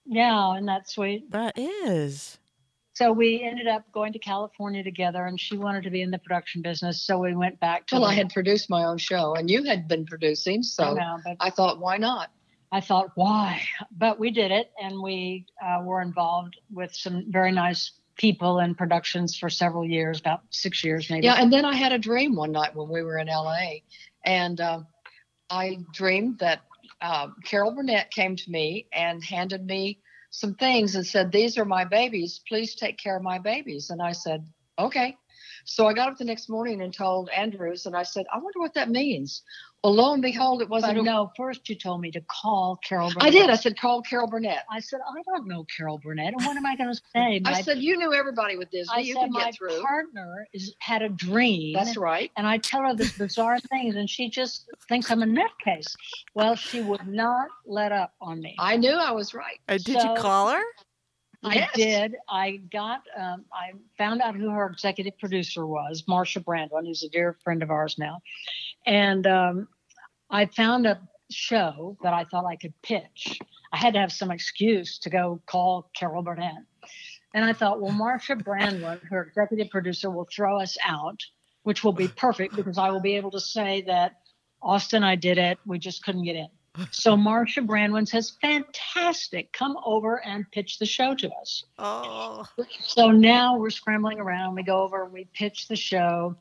[0.05, 1.31] Yeah, and that's sweet.
[1.31, 2.39] that is.
[2.97, 6.19] So we ended up going to California together, and she wanted to be in the
[6.19, 7.03] production business.
[7.03, 7.97] So we went back to.
[7.97, 10.61] Well, I had produced my own show, and you had been producing.
[10.61, 12.31] I So know, but I thought, why not?
[12.73, 13.63] I thought, why?
[13.99, 18.75] But we did it, and we uh, were involved with some very nice people and
[18.79, 21.27] productions for several years, about six years maybe.
[21.27, 23.81] Yeah, and then I had a dream one night when we were in LA,
[24.25, 24.81] and uh,
[25.51, 26.63] I dreamed that
[27.03, 29.99] uh, Carol Burnett came to me and handed me
[30.37, 32.41] some things and said, "These are my babies.
[32.47, 34.47] Please take care of my babies." And I said,
[34.79, 35.17] "Okay."
[35.67, 38.61] So I got up the next morning and told Andrews, and I said, "I wonder
[38.61, 39.43] what that means."
[39.83, 41.05] Well, lo and behold, it wasn't.
[41.05, 43.09] no, first you told me to call Carol.
[43.11, 43.23] Burnett.
[43.23, 43.51] I did.
[43.51, 46.65] I said, "Call Carol Burnett." I said, I don't know Carol Burnett, and what am
[46.65, 47.41] I going to say?
[47.45, 48.95] I said, "You knew everybody with Disney.
[48.95, 51.75] I you said can my get through." partner is had a dream.
[51.75, 52.31] That's right.
[52.37, 55.95] And I tell her this bizarre things, and she just thinks I'm a nutcase.
[56.35, 58.55] Well, she would not let up on me.
[58.59, 59.61] I knew I was right.
[59.69, 60.63] Uh, did you call her?
[61.47, 61.73] I Yes.
[61.75, 62.17] did.
[62.29, 63.03] I got.
[63.17, 67.63] Um, I found out who her executive producer was, Marsha Brandon, who's a dear friend
[67.63, 68.21] of ours now,
[68.85, 69.69] and um,
[70.29, 73.39] I found a show that I thought I could pitch.
[73.73, 76.65] I had to have some excuse to go call Carol Burnett,
[77.33, 81.21] and I thought, well, Marsha Brandon, her executive producer, will throw us out,
[81.63, 84.17] which will be perfect because I will be able to say that
[84.63, 85.59] Austin, I did it.
[85.65, 86.49] We just couldn't get in.
[86.91, 91.65] So Marsha Brandon says, fantastic, come over and pitch the show to us.
[91.79, 92.47] Oh,
[92.81, 94.55] So now we're scrambling around.
[94.55, 96.37] We go over, we pitch the show,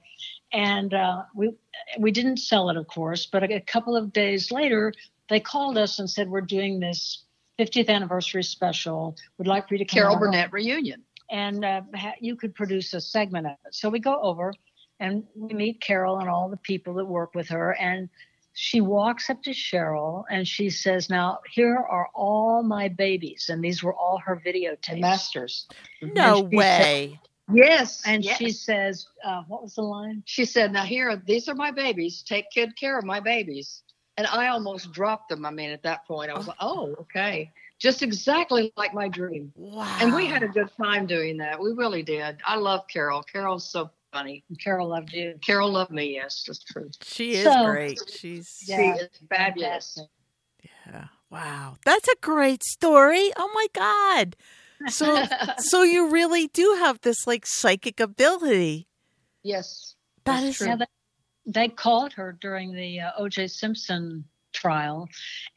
[0.54, 1.52] and uh, we
[2.00, 3.26] we didn't sell it, of course.
[3.26, 4.94] But a, a couple of days later,
[5.30, 7.24] they called us and said, "We're doing this
[7.60, 9.16] 50th anniversary special.
[9.38, 11.04] We'd like for you to come Carol over Burnett reunion.
[11.30, 14.54] and uh, ha- you could produce a segment of it." So we go over,
[15.00, 18.10] and we meet Carol and all the people that work with her, and
[18.56, 23.62] she walks up to Cheryl and she says, "Now here are all my babies, and
[23.62, 25.68] these were all her and videotapes." Masters.
[26.02, 27.20] no And she way.
[27.54, 28.02] Yes.
[28.08, 28.38] And yes.
[28.38, 30.24] she says, uh, what was the line?
[30.26, 32.24] she said, "Now here, these are my babies.
[32.24, 33.84] Take good care of my babies."
[34.18, 35.46] And I almost dropped them.
[35.46, 39.52] I mean, at that point, I was like, "Oh, okay." Just exactly like my dream.
[39.58, 39.98] Wow.
[40.00, 41.60] And we had a good time doing that.
[41.60, 42.38] We really did.
[42.46, 43.22] I love Carol.
[43.22, 44.44] Carol's so funny.
[44.64, 45.36] Carol loved you.
[45.46, 46.14] Carol loved me.
[46.14, 46.90] Yes, that's true.
[47.04, 48.00] She is So- great.
[48.18, 48.78] She's Yeah.
[48.98, 49.98] She is fabulous.
[50.64, 51.08] Yeah.
[51.30, 51.76] Wow.
[51.86, 53.32] That's a great story.
[53.36, 54.36] Oh my god.
[54.90, 55.26] So
[55.58, 58.88] so you really do have this like psychic ability.
[59.44, 59.96] yes.
[60.24, 60.68] That's true.
[60.68, 60.86] Yeah, they,
[61.46, 63.48] they called her during the uh, O.J.
[63.48, 64.26] Simpson
[64.56, 65.08] trial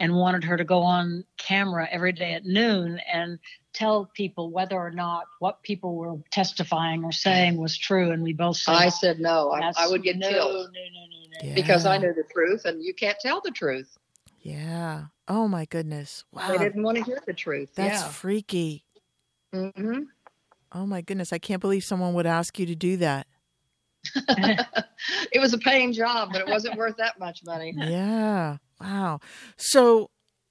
[0.00, 3.38] and wanted her to go on camera every day at noon and
[3.72, 8.11] tell people whether or not what people were testifying or saying was true.
[8.11, 9.52] And we both said, I said no.
[9.52, 11.48] I, "That's- I would get no, killed No, no, no, no.
[11.48, 11.54] Yeah.
[11.54, 13.96] because I knew the truth, and you can't tell the truth.
[14.42, 15.04] Yeah.
[15.28, 16.24] Oh my goodness.
[16.32, 16.48] Wow.
[16.48, 17.70] They didn't want to hear the truth.
[17.74, 18.84] That's freaky.
[19.52, 19.70] yeah.
[19.76, 20.02] hmm
[20.72, 23.26] Oh my goodness, I can't believe someone would ask you to do that.
[25.32, 27.74] it was a paying job, but it wasn't worth that much money.
[27.76, 28.58] Yeah.
[28.80, 29.20] Wow.
[29.56, 30.10] So,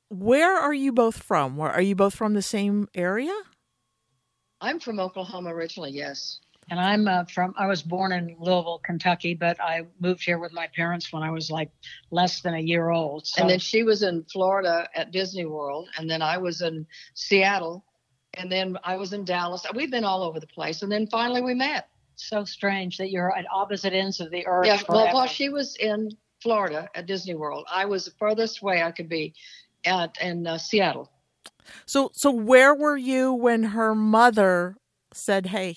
[0.10, 1.58] where are you both from?
[1.58, 3.34] Where- Are you both from the same area?
[4.62, 6.40] I'm from Oklahoma originally, yes.
[6.70, 10.52] And I'm uh, from, I was born in Louisville, Kentucky, but I moved here with
[10.52, 11.72] my parents when I was like
[12.12, 13.26] less than a year old.
[13.26, 16.86] So And then she was in Florida at Disney World, and then I was in
[17.14, 17.86] Seattle,
[18.34, 19.66] and then I was in Dallas.
[19.74, 21.88] We've been all over the place, and then finally we met.
[22.16, 24.66] so strange that you're at opposite ends of the earth.
[24.66, 25.14] Yeah, well, forever.
[25.14, 26.10] while she was in
[26.42, 29.34] Florida at Disney World, I was the furthest way I could be
[29.86, 31.12] at in uh, Seattle.
[31.86, 34.76] So, so where were you when her mother
[35.14, 35.76] said, "Hey,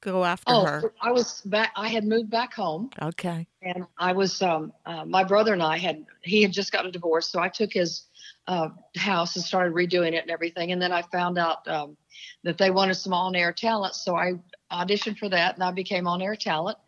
[0.00, 0.92] go after Oh, her"?
[1.00, 1.72] I was back.
[1.76, 3.46] I had moved back home, Okay.
[3.62, 6.90] and I was um, uh, my brother and I had he had just got a
[6.90, 8.04] divorce, so I took his
[8.46, 10.72] uh, house and started redoing it and everything.
[10.72, 11.96] And then I found out um,
[12.42, 14.34] that they wanted some on-air talent, so I
[14.72, 16.78] auditioned for that, and I became on-air talent.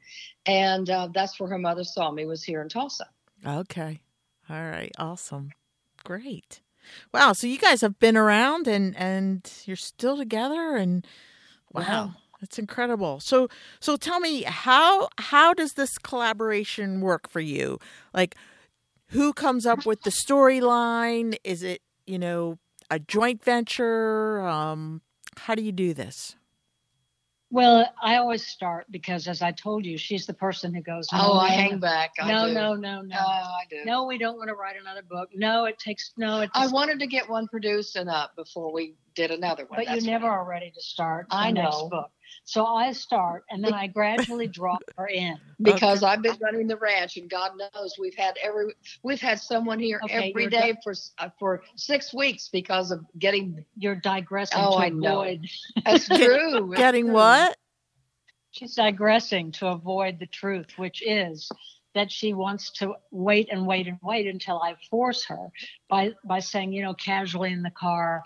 [0.46, 3.06] And uh, that's where her mother saw me was here in Tulsa.
[3.46, 4.00] Okay.
[4.50, 4.92] All right.
[4.98, 5.50] Awesome.
[6.04, 6.60] Great.
[7.12, 7.32] Wow.
[7.32, 11.06] So you guys have been around and and you're still together and
[11.72, 11.82] wow.
[11.82, 12.08] Yeah.
[12.40, 13.20] That's incredible.
[13.20, 13.48] So
[13.78, 17.78] so tell me how how does this collaboration work for you?
[18.12, 18.34] Like
[19.08, 21.36] who comes up with the storyline?
[21.44, 22.58] Is it, you know,
[22.90, 24.40] a joint venture?
[24.40, 25.02] Um
[25.36, 26.34] how do you do this?
[27.52, 31.18] Well, I always start because, as I told you, she's the person who goes, Oh,
[31.18, 32.12] "No, I no, hang back.
[32.18, 32.54] I no, do.
[32.54, 33.84] no, no, no, Oh, I do.
[33.84, 34.06] no.
[34.06, 35.28] We don't want to write another book.
[35.34, 36.40] No, it takes no.
[36.40, 39.76] It I wanted to get one produced and up before we did another one.
[39.80, 40.32] but you That's never why.
[40.32, 41.26] are ready to start.
[41.30, 41.88] I know.
[41.90, 42.10] book.
[42.44, 45.38] So I start, and then I gradually drop her in.
[45.60, 49.78] because I've been running the ranch, and God knows we've had every we've had someone
[49.78, 53.64] here Okay, every you're for uh, for six weeks because of getting.
[53.78, 55.22] You're digressing Oh, to I know.
[55.22, 55.46] avoid.
[55.84, 56.74] That's true.
[56.74, 57.14] Getting true.
[57.14, 57.56] what?
[58.50, 61.50] She's digressing to avoid the truth, which is
[61.94, 65.48] that she wants to wait and wait and wait until I force her
[65.88, 68.24] by by saying, you know, casually in the car.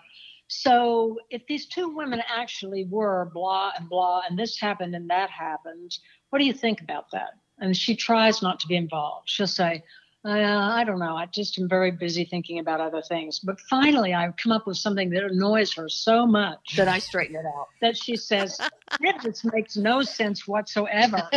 [0.49, 5.31] So if these two women actually were blah and blah, and this happened and that
[5.31, 5.97] happened,
[6.31, 7.31] what do you think about that?
[7.59, 9.29] And she tries not to be involved.
[9.29, 9.83] She'll say,
[10.27, 11.17] uh, I don't know.
[11.17, 13.39] I just am very busy thinking about other things.
[13.39, 17.37] But finally, I've come up with something that annoys her so much that I straighten
[17.37, 17.69] it out.
[17.81, 18.61] that she says,
[19.01, 21.31] "It just makes no sense whatsoever.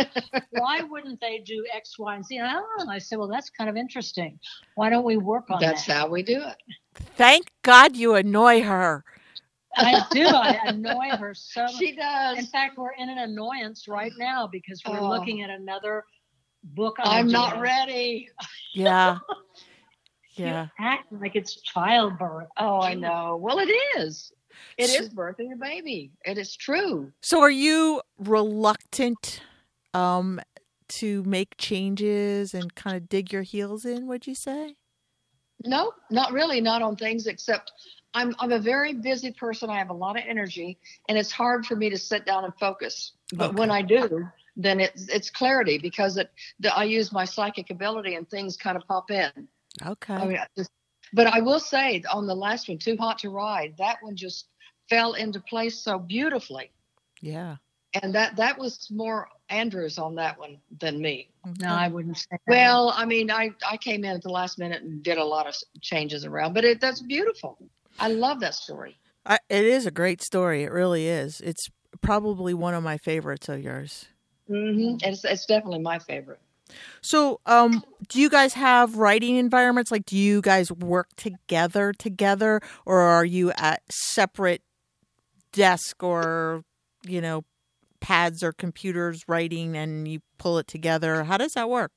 [0.50, 3.70] Why wouldn't they do X, Y, and Z?" And oh, I said, "Well, that's kind
[3.70, 4.40] of interesting.
[4.74, 6.56] Why don't we work on That's that?" how we do it.
[7.16, 9.04] Thank God you annoy her.
[9.76, 10.26] I do.
[10.26, 11.62] I annoy her so.
[11.62, 11.74] much.
[11.74, 12.38] She does.
[12.38, 15.08] In fact, we're in an annoyance right now because we're Oh.
[15.10, 16.04] looking at another
[16.64, 16.96] book.
[17.00, 17.62] I'm not idea.
[17.62, 18.28] ready.
[18.74, 19.18] Yeah.
[20.34, 20.68] Yeah.
[20.78, 22.46] act like it's childbirth.
[22.56, 23.36] Oh, I know.
[23.42, 24.32] Well, it is.
[24.78, 26.12] It So- is birthing a baby.
[26.24, 27.12] It is true.
[27.20, 29.42] So are you reluctant
[29.92, 30.40] um
[30.88, 34.76] to make changes and kind of dig your heels in, would you say?
[35.64, 36.60] No, not really.
[36.60, 37.72] Not on things except
[38.14, 39.68] I'm I'm a very busy person.
[39.68, 42.54] I have a lot of energy, and it's hard for me to sit down and
[42.58, 43.12] focus.
[43.34, 44.26] But when I do,
[44.62, 48.76] then it's it's clarity because it the, I use my psychic ability and things kind
[48.76, 49.30] of pop in.
[49.84, 50.14] Okay.
[50.14, 50.70] I mean, I just,
[51.12, 54.48] but I will say on the last one, Too Hot to Ride, that one just
[54.88, 56.70] fell into place so beautifully,
[57.20, 57.56] yeah.
[58.02, 61.30] and that that was more Andrews on that one than me.
[61.60, 62.26] No, I wouldn't say.
[62.30, 62.40] that.
[62.46, 65.46] Well, I mean, I I came in at the last minute and did a lot
[65.46, 67.58] of changes around, but it that's beautiful.
[67.98, 68.98] I love that story.
[69.26, 70.62] I, it is a great story.
[70.62, 71.40] It really is.
[71.40, 71.68] It's
[72.00, 74.06] probably one of my favorites of yours.
[74.50, 76.40] Hmm It's it's definitely my favorite.
[77.02, 79.90] So, um, do you guys have writing environments?
[79.90, 84.62] Like, do you guys work together together, or are you at separate
[85.52, 86.62] desk or,
[87.06, 87.44] you know,
[88.00, 91.24] pads or computers writing, and you pull it together?
[91.24, 91.92] How does that work?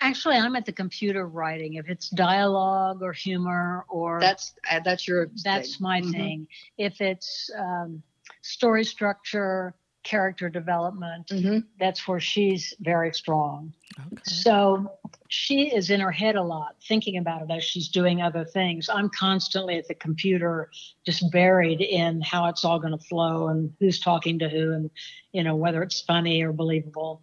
[0.00, 1.74] Actually, I'm at the computer writing.
[1.74, 5.80] If it's dialogue or humor or That's uh, that's your that's thing.
[5.80, 6.12] my Mhm.
[6.12, 6.48] thing.
[6.76, 8.02] If it's um,
[8.42, 11.64] story structure, character development, Mhm.
[11.78, 13.72] that's where she's very strong.
[13.98, 14.22] Okay.
[14.24, 18.44] So she is in her head a lot, thinking about it as she's doing other
[18.44, 18.88] things.
[18.88, 20.70] I'm constantly at the computer,
[21.04, 24.90] just buried in how it's all going to flow and who's talking to who, and
[25.32, 27.22] you know whether it's funny or believable.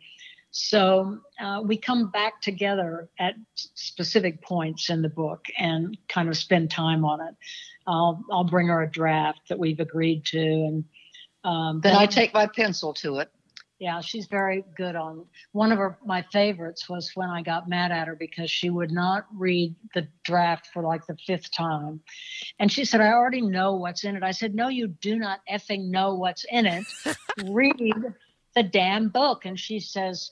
[0.51, 6.35] So uh, we come back together at specific points in the book and kind of
[6.37, 7.35] spend time on it.
[7.85, 10.85] I'll I'll bring her a draft that we've agreed to, and
[11.43, 13.31] um, Then I take my pencil to it
[13.79, 17.91] Yeah, she's very good on one of her my favorites was when I got mad
[17.91, 22.01] at her because she would not read the draft for like the fifth time.
[22.59, 24.23] And she said, I already know what's in it.
[24.23, 26.85] I said, No, you do not effing know what's in it.
[27.45, 27.95] read
[28.55, 29.45] the damn book.
[29.45, 30.31] And she says,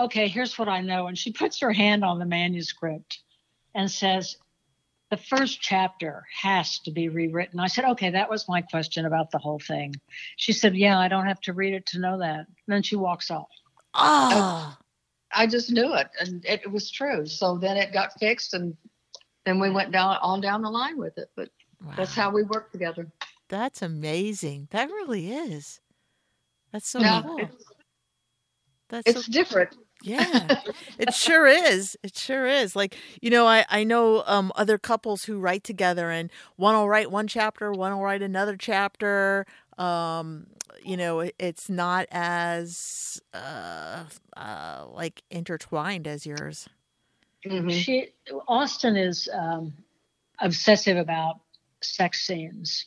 [0.00, 1.06] Okay, here's what I know.
[1.06, 3.20] And she puts her hand on the manuscript
[3.74, 4.36] and says,
[5.10, 7.60] the first chapter has to be rewritten.
[7.60, 9.94] I said, okay, that was my question about the whole thing.
[10.36, 12.38] She said, yeah, I don't have to read it to know that.
[12.38, 13.48] And then she walks off.
[13.94, 14.76] Oh,
[15.32, 17.26] I just knew it, and it, was true.
[17.26, 18.76] So then it got fixed, and
[19.44, 21.30] then we went down on down the line with it.
[21.36, 21.50] But
[21.84, 21.94] wow.
[21.96, 23.10] that's how we work together.
[23.48, 24.68] That's amazing.
[24.70, 25.80] That really is.
[26.72, 27.38] That's so yeah, cool.
[27.38, 27.64] It's,
[28.88, 29.76] that's it's so different.
[30.04, 30.60] Yeah,
[30.98, 31.96] it sure is.
[32.02, 32.76] It sure is.
[32.76, 36.88] Like, you know, I, I know um, other couples who write together and one will
[36.88, 39.46] write one chapter, one will write another chapter.
[39.78, 40.46] Um,
[40.84, 44.04] you know, it, it's not as uh,
[44.36, 46.68] uh, like intertwined as yours.
[47.46, 47.70] Mm-hmm.
[47.70, 48.08] She
[48.46, 49.72] Austin is um,
[50.40, 51.40] obsessive about
[51.80, 52.86] sex scenes,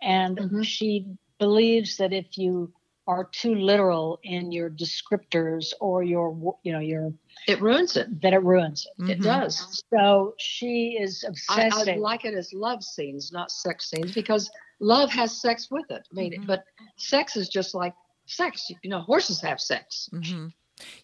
[0.00, 0.62] and mm-hmm.
[0.62, 1.06] she
[1.38, 2.72] believes that if you
[3.06, 7.12] are too literal in your descriptors or your you know your
[7.48, 8.20] it ruins it.
[8.22, 9.02] That it ruins it.
[9.02, 9.10] Mm-hmm.
[9.10, 9.82] it does.
[9.92, 14.50] So she is obsessed I, I, like it as love scenes not sex scenes because
[14.80, 16.06] love has sex with it.
[16.12, 16.46] I mean mm-hmm.
[16.46, 16.64] but
[16.96, 17.94] sex is just like
[18.26, 18.70] sex.
[18.82, 20.08] You know horses have sex.
[20.12, 20.48] Mm-hmm.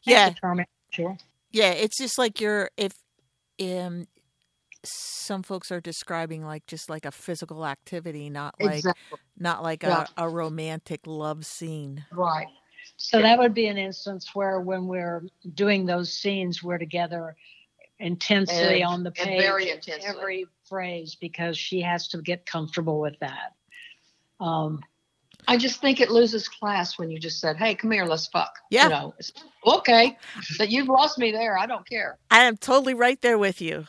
[0.04, 0.34] yeah.
[0.90, 1.16] sure
[1.52, 2.92] yeah it's just like you're if
[3.60, 4.06] um
[4.90, 9.18] some folks are describing like just like a physical activity, not like exactly.
[9.38, 10.06] not like yeah.
[10.16, 12.04] a, a romantic love scene.
[12.12, 12.48] Right.
[12.96, 15.24] So that would be an instance where when we're
[15.54, 17.36] doing those scenes, we're together
[18.00, 20.08] intensely and, on the page, very intensely.
[20.08, 23.54] every phrase, because she has to get comfortable with that.
[24.40, 24.80] Um,
[25.46, 28.52] I just think it loses class when you just said, "Hey, come here, let's fuck."
[28.70, 28.84] Yeah.
[28.84, 29.14] You know,
[29.66, 30.18] okay,
[30.58, 31.56] but you've lost me there.
[31.56, 32.18] I don't care.
[32.30, 33.86] I am totally right there with you.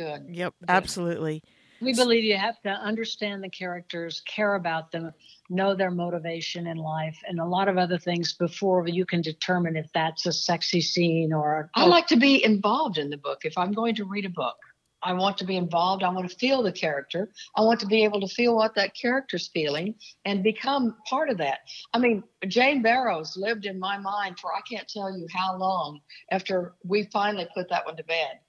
[0.00, 0.34] Good.
[0.34, 0.70] Yep, Good.
[0.70, 1.42] absolutely.
[1.82, 5.12] We believe you have to understand the characters, care about them,
[5.50, 9.76] know their motivation in life, and a lot of other things before you can determine
[9.76, 11.70] if that's a sexy scene or.
[11.74, 13.44] I like to be involved in the book.
[13.44, 14.56] If I'm going to read a book,
[15.02, 16.02] I want to be involved.
[16.02, 17.28] I want to feel the character.
[17.54, 21.36] I want to be able to feel what that character's feeling and become part of
[21.38, 21.58] that.
[21.92, 26.00] I mean, Jane Barrows lived in my mind for I can't tell you how long
[26.30, 28.40] after we finally put that one to bed.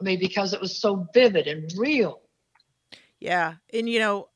[0.00, 2.20] I mean, because it was so vivid and real.
[3.20, 3.54] Yeah.
[3.72, 4.28] And, you know,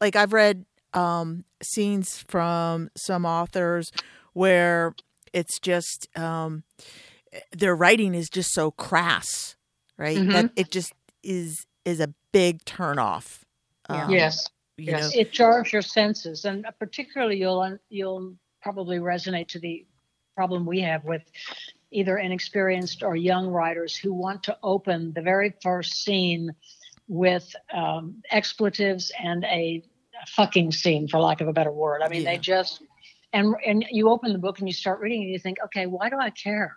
[0.00, 3.90] like I've read um, scenes from some authors
[4.32, 4.94] where
[5.32, 6.62] it's just um,
[7.52, 9.56] their writing is just so crass,
[9.96, 10.16] right?
[10.16, 10.30] Mm-hmm.
[10.30, 13.40] That it just is is a big turnoff.
[13.88, 14.48] Um, yes.
[14.76, 15.14] yes.
[15.14, 15.20] Know.
[15.20, 19.86] It jars your senses, and particularly you'll you'll probably resonate to the
[20.34, 21.22] problem we have with
[21.90, 26.54] either inexperienced or young writers who want to open the very first scene
[27.08, 29.82] with um, expletives and a
[30.28, 32.02] fucking scene, for lack of a better word.
[32.02, 32.32] I mean, yeah.
[32.32, 32.82] they just
[33.32, 36.10] and and you open the book and you start reading and you think, okay, why
[36.10, 36.76] do I care?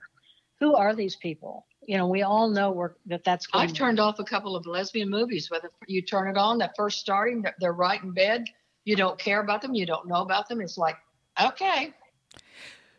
[0.59, 1.65] Who are these people?
[1.87, 3.47] You know, we all know we're, that that's.
[3.47, 5.49] Going I've turned off a couple of lesbian movies.
[5.49, 8.45] Whether you turn it on, that first starting, they're right in bed.
[8.85, 9.73] You don't care about them.
[9.73, 10.61] You don't know about them.
[10.61, 10.97] It's like,
[11.41, 11.93] okay,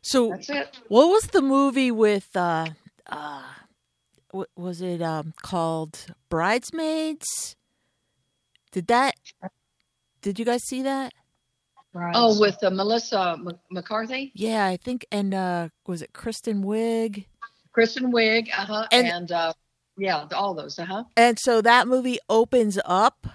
[0.03, 0.37] so
[0.89, 2.67] what was the movie with uh
[3.07, 3.43] uh
[4.31, 7.57] what was it um called Bridesmaids?
[8.71, 9.15] Did that
[10.21, 11.13] Did you guys see that?
[12.15, 14.33] Oh, with uh, Melissa M- McCarthy?
[14.35, 17.27] Yeah, I think and uh was it Kristen Wiig?
[17.73, 19.53] Kristen Wiig, uh-huh, and, and uh
[19.99, 21.05] yeah, all those, uh-huh.
[21.17, 23.27] And so that movie opens up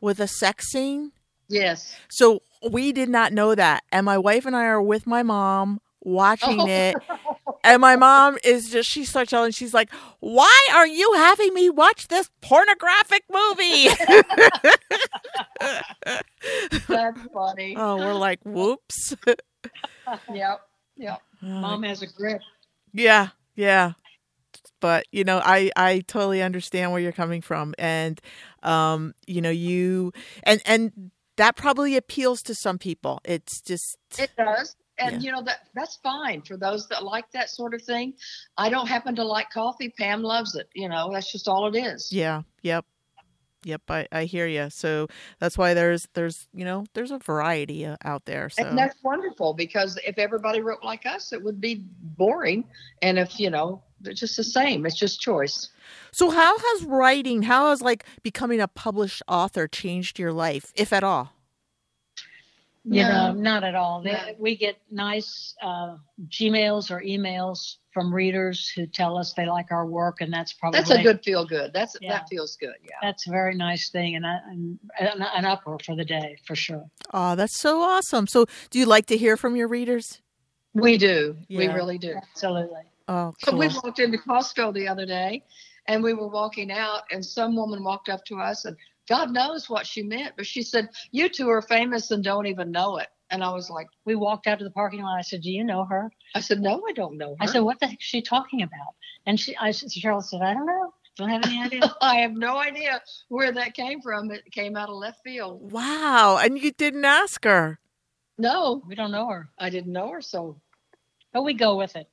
[0.00, 1.12] with a sex scene?
[1.48, 1.94] Yes.
[2.08, 3.84] So we did not know that.
[3.92, 6.66] And my wife and I are with my mom watching oh.
[6.66, 6.96] it.
[7.64, 11.68] And my mom is just, she starts yelling, she's like, Why are you having me
[11.68, 13.88] watch this pornographic movie?
[16.86, 17.74] That's funny.
[17.76, 19.16] Oh, we're like, Whoops.
[20.32, 20.60] yep.
[20.96, 21.20] Yep.
[21.42, 22.40] Mom has a grip.
[22.92, 23.30] Yeah.
[23.56, 23.94] Yeah.
[24.78, 27.74] But, you know, I, I totally understand where you're coming from.
[27.80, 28.20] And,
[28.62, 30.12] um, you know, you,
[30.44, 33.20] and, and, that probably appeals to some people.
[33.22, 35.26] It's just it does and yeah.
[35.26, 38.14] you know that that's fine for those that like that sort of thing.
[38.56, 39.88] I don't happen to like coffee.
[39.88, 42.12] Pam loves it you know that's just all it is.
[42.12, 42.84] Yeah yep.
[43.64, 45.08] Yep i, I hear you so
[45.40, 48.64] that's why there's there's you know there's a variety uh, out there so.
[48.64, 52.64] and that's wonderful because if everybody wrote like us it would be boring.
[53.02, 54.84] And if you know it's just the same.
[54.86, 55.70] It's just choice.
[56.12, 60.92] So how has writing how has like becoming a published author changed your life if
[60.92, 61.32] at all
[62.88, 63.08] You No.
[63.08, 64.00] know, not at all.
[64.00, 64.34] They, No.
[64.38, 65.96] We get nice uh,
[66.28, 67.58] Gmails or emails
[67.92, 71.24] from readers who tell us they like our work, and that's probably That's a good
[71.24, 71.72] feel good.
[71.72, 72.12] That's Yeah.
[72.18, 72.74] that feels good.
[72.84, 72.90] Yeah.
[73.02, 76.54] That's a very nice thing, and, I, and an, an upper for the day for
[76.54, 76.84] sure.
[77.12, 78.28] Oh, that's so awesome.
[78.28, 80.22] So, do you like to hear from your readers?
[80.74, 81.36] We do.
[81.48, 82.14] We really do.
[82.14, 82.82] Absolutely.
[83.08, 85.42] Oh, So we walked into Costco the other day
[85.86, 88.76] and we were walking out and some woman walked up to us and
[89.08, 92.70] God knows what she meant, but she said, You two are famous and don't even
[92.70, 93.08] know it.
[93.30, 95.16] And I was like, We walked out to the parking lot.
[95.18, 97.36] I said, "Do you know her?" I said, No, I don't know her.
[97.40, 98.94] I said, "What the heck is she talking about?"
[99.26, 100.92] And she, I, said- Cheryl said, "I don't know.
[101.16, 104.30] Don't have any idea." I have no idea where that came from.
[104.30, 105.72] It came out of left field.
[105.72, 106.38] wow.
[106.40, 107.78] And you didn't ask her.
[108.38, 110.20] No, we don't know her, I didn't know her.
[110.20, 110.60] So
[111.32, 112.08] but we go with it.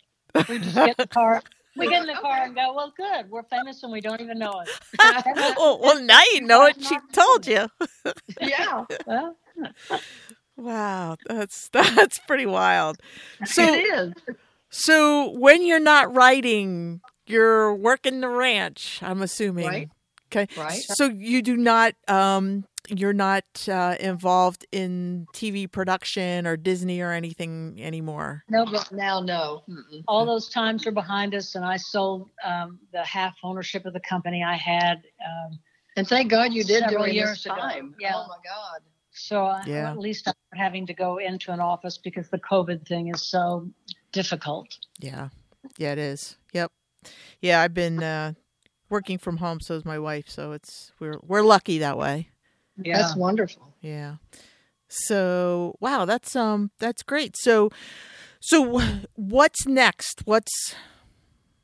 [0.49, 1.41] We just get the car.
[1.75, 2.73] We get in the car and go.
[2.75, 3.29] Well, good.
[3.29, 4.69] We're famous and we don't even know it.
[5.57, 6.81] oh, well, now you know it.
[6.83, 7.67] She told you.
[8.39, 9.37] yeah, Well,
[10.55, 12.97] Wow, that's that's pretty wild.
[13.45, 14.13] So, it is.
[14.69, 18.99] so when you're not writing, you're working the ranch.
[19.01, 19.65] I'm assuming.
[19.67, 19.89] Right.
[20.35, 20.47] Okay.
[20.59, 20.81] Right.
[20.81, 27.11] So you do not um you're not uh, involved in TV production or Disney or
[27.13, 28.43] anything anymore.
[28.49, 29.63] no, but Now, no.
[29.69, 30.03] Mm-mm.
[30.05, 34.01] all those times are behind us, and I sold um, the half ownership of the
[34.01, 34.95] company I had.
[35.25, 35.59] Um,
[35.95, 37.55] And thank God you did during years this ago.
[37.55, 37.95] time.
[38.01, 38.15] Yeah.
[38.15, 38.81] Oh my God.
[39.11, 39.89] so I, Yeah.
[39.91, 43.21] at least I'm not having to go into an office because the COVID thing is
[43.21, 43.69] so
[44.11, 44.67] difficult.
[44.99, 45.29] Yeah.
[45.77, 46.35] Yeah, it is.
[46.51, 46.69] Yep.
[47.39, 48.33] Yeah, I've been uh
[48.93, 52.29] working from home so is my wife, so it's we're we're lucky that way.
[52.81, 53.01] Yeah.
[53.01, 53.73] That's wonderful.
[53.81, 54.17] Yeah.
[54.87, 57.35] So, wow, that's um that's great.
[57.35, 57.71] So
[58.39, 58.79] so
[59.15, 60.21] what's next?
[60.25, 60.75] What's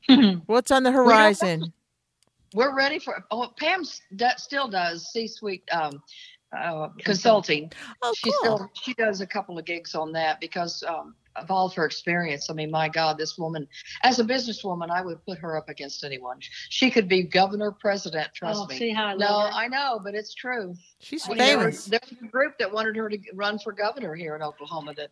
[0.46, 1.72] what's on the horizon?
[2.52, 3.24] We're ready for.
[3.30, 4.00] Oh, Pam s-
[4.38, 6.02] still does C-suite um,
[6.56, 7.70] uh, consulting.
[8.02, 8.38] Oh, she cool.
[8.40, 11.84] still she does a couple of gigs on that because um, of all of her
[11.84, 12.50] experience.
[12.50, 13.66] I mean, my God, this woman,
[14.02, 16.38] as a businesswoman, I would put her up against anyone.
[16.68, 18.28] She could be governor, president.
[18.34, 18.76] Trust oh, me.
[18.78, 19.58] see how I No, love her?
[19.58, 20.74] I know, but it's true.
[20.98, 21.76] She's I mean, there famous.
[21.76, 24.94] was, there was a group that wanted her to run for governor here in Oklahoma.
[24.94, 25.10] That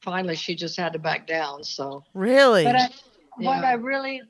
[0.00, 1.62] finally she just had to back down.
[1.64, 2.64] So Really?
[2.64, 2.88] But I,
[3.36, 4.22] what I really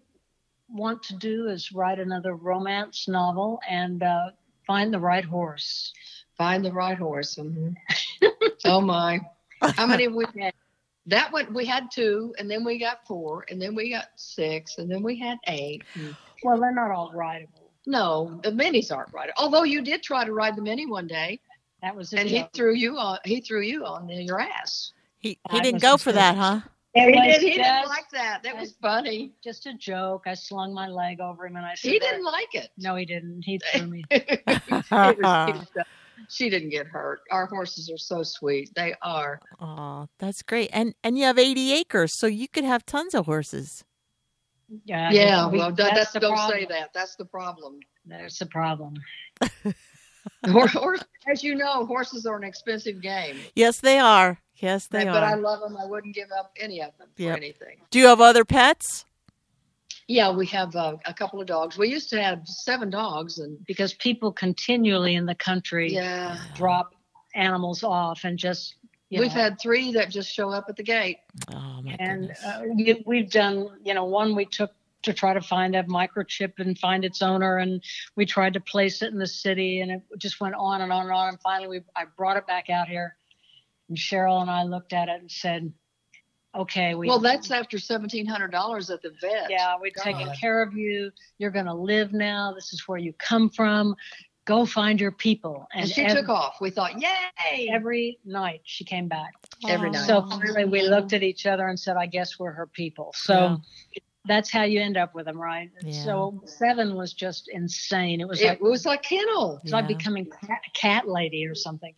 [0.68, 4.30] want to do is write another romance novel and uh,
[4.66, 5.92] find the right horse.
[6.36, 7.36] find the right horse.
[7.36, 7.74] mhm.
[8.64, 9.20] oh my.
[9.60, 10.52] How many we had?
[11.06, 14.78] That one we had two, and then we got four, and then we got six,
[14.78, 15.82] and then we had eight.
[16.44, 17.70] Well, they're not all rideable.
[17.86, 21.40] No, the minis aren't rideable Although you did try to ride the mini one day,
[21.82, 23.18] That was a and he threw you on.
[23.24, 24.92] He threw you on your ass.
[25.18, 26.60] he I he didn't go for gonna- that, huh?
[26.94, 27.40] It He did.
[27.40, 28.42] He didn't like that.
[28.42, 29.32] That was funny.
[29.42, 30.24] just a joke.
[30.26, 32.68] I slung my leg over him and I said, He didn't like it.
[32.76, 33.42] No, he didn't.
[33.42, 34.04] He threw me.
[36.16, 37.20] It was- it was- she didn't get hurt.
[37.30, 38.70] Our horses are so sweet.
[38.74, 39.40] They are.
[39.60, 40.70] Oh, that's great.
[40.72, 43.84] And and you have 80 acres, so you could have tons of horses.
[44.84, 45.10] Yeah.
[45.10, 45.48] Yeah.
[45.48, 46.58] we- Well, that, that's, the don't problem.
[46.60, 46.90] say that.
[46.94, 47.80] That's the problem.
[48.06, 48.94] That's the problem.
[50.50, 53.36] Hor- horse, as you know, horses are an expensive game.
[53.56, 54.38] Yes, they are.
[54.56, 55.12] Yes, they are.
[55.12, 55.76] but I love them.
[55.76, 57.36] I wouldn't give up any of them for Yep.
[57.36, 57.80] anything.
[57.90, 59.04] Do you have other pets?
[60.12, 61.78] Yeah, we have uh, a couple of dogs.
[61.78, 66.94] We used to have seven dogs, and Because people continually in the country yeah, drop
[67.34, 68.74] animals off and just.
[69.08, 71.16] you we've know, had three that just show up at the gate.
[71.50, 72.44] Oh my and goodness.
[72.44, 74.70] uh, you- we've done you know one we took
[75.04, 77.82] to try to find a microchip and find its owner and
[78.14, 81.02] we tried to place it in the city and it just went on and on
[81.06, 83.16] and on and finally we i brought it back out here
[83.88, 85.72] and cheryl and i looked at it and said
[86.54, 89.50] okay we Well, that's after seventeen hundred dollars at the vet.
[89.50, 93.12] yeah we've taken care of you you're going to live now this is where you
[93.14, 93.94] come from
[94.44, 96.56] go find your people and and she ev- took off.
[96.60, 97.68] We thought, yay!
[97.72, 99.32] every night she came back
[99.68, 100.06] every night.
[100.06, 103.60] so finally we looked at each other and said i guess we're her people so
[104.24, 105.68] that's how you end up with them, right?
[105.82, 106.04] Yeah.
[106.04, 108.20] So seven was just insane.
[108.20, 109.60] It was it like was like kennel.
[109.64, 111.92] it's like becoming cat, cat lady or something.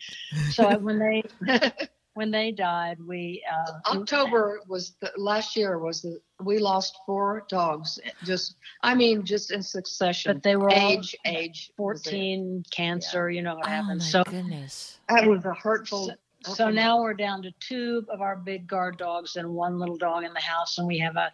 [0.50, 1.22] So when they
[2.14, 7.44] when they died, we uh, October was the last year was the we lost four
[7.48, 7.98] dogs.
[8.24, 10.32] Just I mean, just in succession.
[10.34, 13.30] but they were all age, age, fourteen, cancer.
[13.30, 14.02] You know what oh my happened.
[14.02, 14.98] So goodness.
[15.08, 16.12] That was a hurtful.
[16.54, 20.24] so now we're down to two of our big guard dogs and one little dog
[20.24, 21.32] in the house, and we have a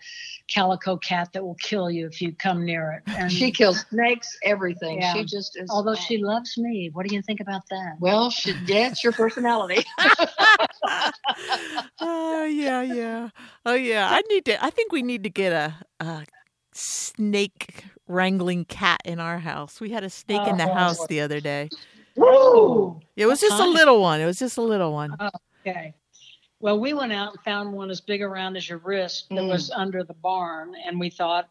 [0.48, 3.12] calico cat that will kill you if you come near it.
[3.20, 5.00] And she kills snakes, everything.
[5.00, 5.14] Yeah.
[5.14, 5.68] She just is.
[5.68, 7.96] although she loves me, what do you think about that?
[8.00, 9.84] Well, she, yeah, it's your personality.
[12.00, 13.28] oh yeah, yeah.
[13.66, 14.08] Oh yeah.
[14.10, 14.62] I need to.
[14.64, 15.74] I think we need to get a,
[16.04, 16.24] a
[16.72, 19.80] snake wrangling cat in our house.
[19.80, 20.74] We had a snake in the Oh.
[20.74, 21.68] house the other day.
[22.16, 23.00] Woo!
[23.16, 24.20] It was just a little one.
[24.20, 25.14] It was just a little one.
[25.20, 25.30] Oh.
[25.66, 25.94] Okay.
[26.60, 29.48] Well, we went out and found one as big around as your wrist that Mm.
[29.48, 31.48] was under the barn, and we thought,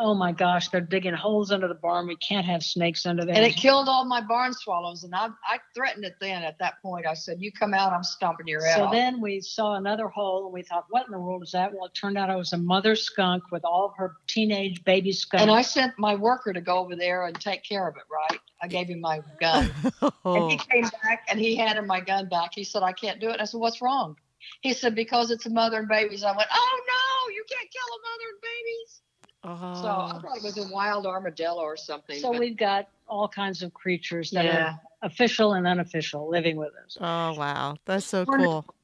[0.00, 2.06] "Oh my gosh, they're digging holes under the barn.
[2.06, 5.04] We can't have snakes under there." And it killed all my barn swallows.
[5.04, 7.06] And I, I threatened it then at that point.
[7.06, 8.92] I said, You come out, I'm stomping your head so off.
[8.92, 11.84] then we saw another hole, and we thought, "What in the world is that?" Well,
[11.84, 15.42] it turned out it was a mother skunk with all of her teenage baby skunks.
[15.42, 18.40] and I sent my worker to go over there and take care of it, right?
[18.62, 19.70] I gave him my gun.
[20.02, 20.12] And
[20.44, 22.50] Oh, he came back and he handed my gun back.
[22.54, 23.34] He said, I can't do it.
[23.34, 24.16] And I said, What's wrong?
[24.60, 26.22] He said, Because it's a mother and babies.
[26.24, 29.00] I went, Oh no, you can't kill a mother and babies.
[29.42, 29.74] Oh.
[29.74, 30.20] So I Oh.
[30.20, 32.18] thought it was a wild armadillo or something.
[32.20, 34.72] so but we've got all kinds of creatures that Yeah.
[34.74, 36.96] are official and unofficial living with us.
[37.00, 37.76] Oh, wow.
[37.86, 38.62] That's so Wonderful.
[38.62, 38.74] cool.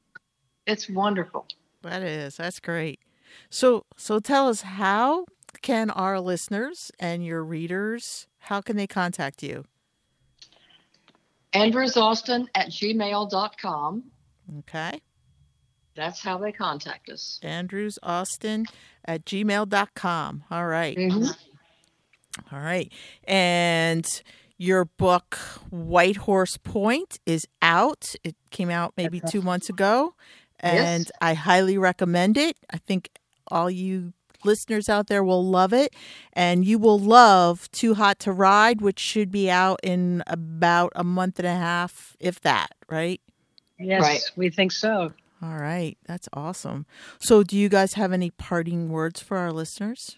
[0.65, 1.47] it's wonderful.
[1.83, 2.37] That is.
[2.37, 2.99] That's great.
[3.49, 5.25] So, so tell us how
[5.61, 9.65] can our listeners and your readers how can they contact you?
[11.53, 14.03] AndrewsAustin at gmail.com.
[14.59, 15.01] Okay.
[15.97, 17.39] That's how they contact us.
[17.43, 18.67] Andrews Austin
[19.03, 20.43] at gmail.com.
[20.51, 20.95] All right.
[20.95, 21.35] Mhm.
[22.51, 22.91] All right.
[23.23, 24.07] And
[24.57, 25.35] your book,
[25.71, 28.13] White Horse Point, is out.
[28.23, 30.13] It came out maybe two months ago.
[30.59, 31.11] And Yes.
[31.21, 32.57] I highly recommend it.
[32.71, 33.09] I think
[33.49, 35.93] all you listeners out there will love it.
[36.33, 41.03] And you will love Too Hot to Ride, which should be out in about a
[41.03, 43.19] month and a half, if that, right?
[43.79, 44.21] Yes, Right.
[44.35, 45.11] we think so.
[45.41, 45.97] All right.
[46.07, 46.85] That's awesome.
[47.19, 50.17] So, do you guys have any parting words for our listeners?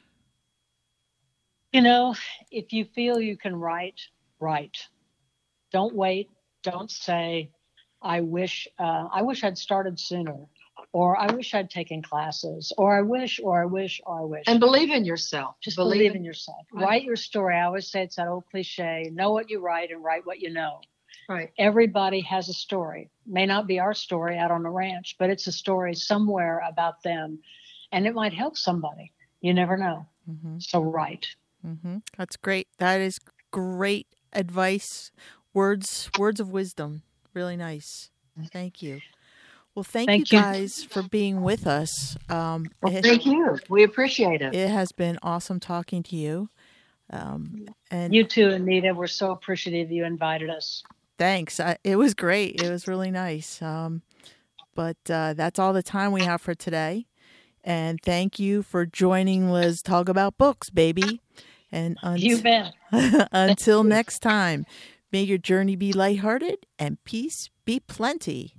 [1.74, 2.16] You know,
[2.50, 4.00] if you feel you can write,
[4.40, 4.88] write.
[5.72, 6.30] Don't wait.
[6.64, 7.52] Don't say,
[8.02, 10.36] "I wish uh, I wish I'd started sooner,"
[10.94, 14.46] or "I wish I'd taken classes," or "I wish," or "I wish," or "I wish."
[14.48, 15.58] And believe in yourself.
[15.62, 16.66] just believe, in yourself.
[16.74, 16.84] Right.
[16.84, 17.56] Write your story.
[17.56, 20.50] I always say it's that old cliche: know what you write and write what you
[20.50, 20.82] know.
[21.30, 21.52] Right.
[21.60, 23.12] Everybody has a story.
[23.28, 27.04] May not be our story out on the ranch, but it's a story somewhere about
[27.04, 27.38] them,
[27.92, 29.14] and it might help somebody.
[29.40, 30.08] You never know.
[30.30, 30.58] Mm-hmm.
[30.58, 31.28] So write.
[31.66, 31.98] Mm-hmm.
[32.18, 32.68] That's great.
[32.80, 33.20] That is
[33.52, 35.12] great advice.
[35.54, 37.04] Words, words of wisdom.
[37.36, 38.10] Really nice.
[38.52, 39.00] Thank you.
[39.76, 40.44] Well, thank, Thank you you.
[40.44, 42.18] guys for being with us.
[42.28, 43.60] Um, Well, it, thank you.
[43.70, 44.56] We appreciate it.
[44.56, 46.50] it has been awesome talking to you.
[47.12, 48.94] Um, and You too, Anita.
[48.94, 50.84] We're so appreciative you invited us.
[51.20, 51.60] Thanks.
[51.60, 52.60] I, it was great.
[52.60, 53.62] It was really nice.
[53.62, 54.02] Um,
[54.74, 57.06] but uh, that's all the time we have for today.
[57.64, 61.22] And thank you for joining Liz talk about books, baby.
[61.72, 61.98] And
[62.42, 62.74] bet.
[63.32, 64.66] until next time,
[65.12, 68.56] may your journey be lighthearted and peace be plenty.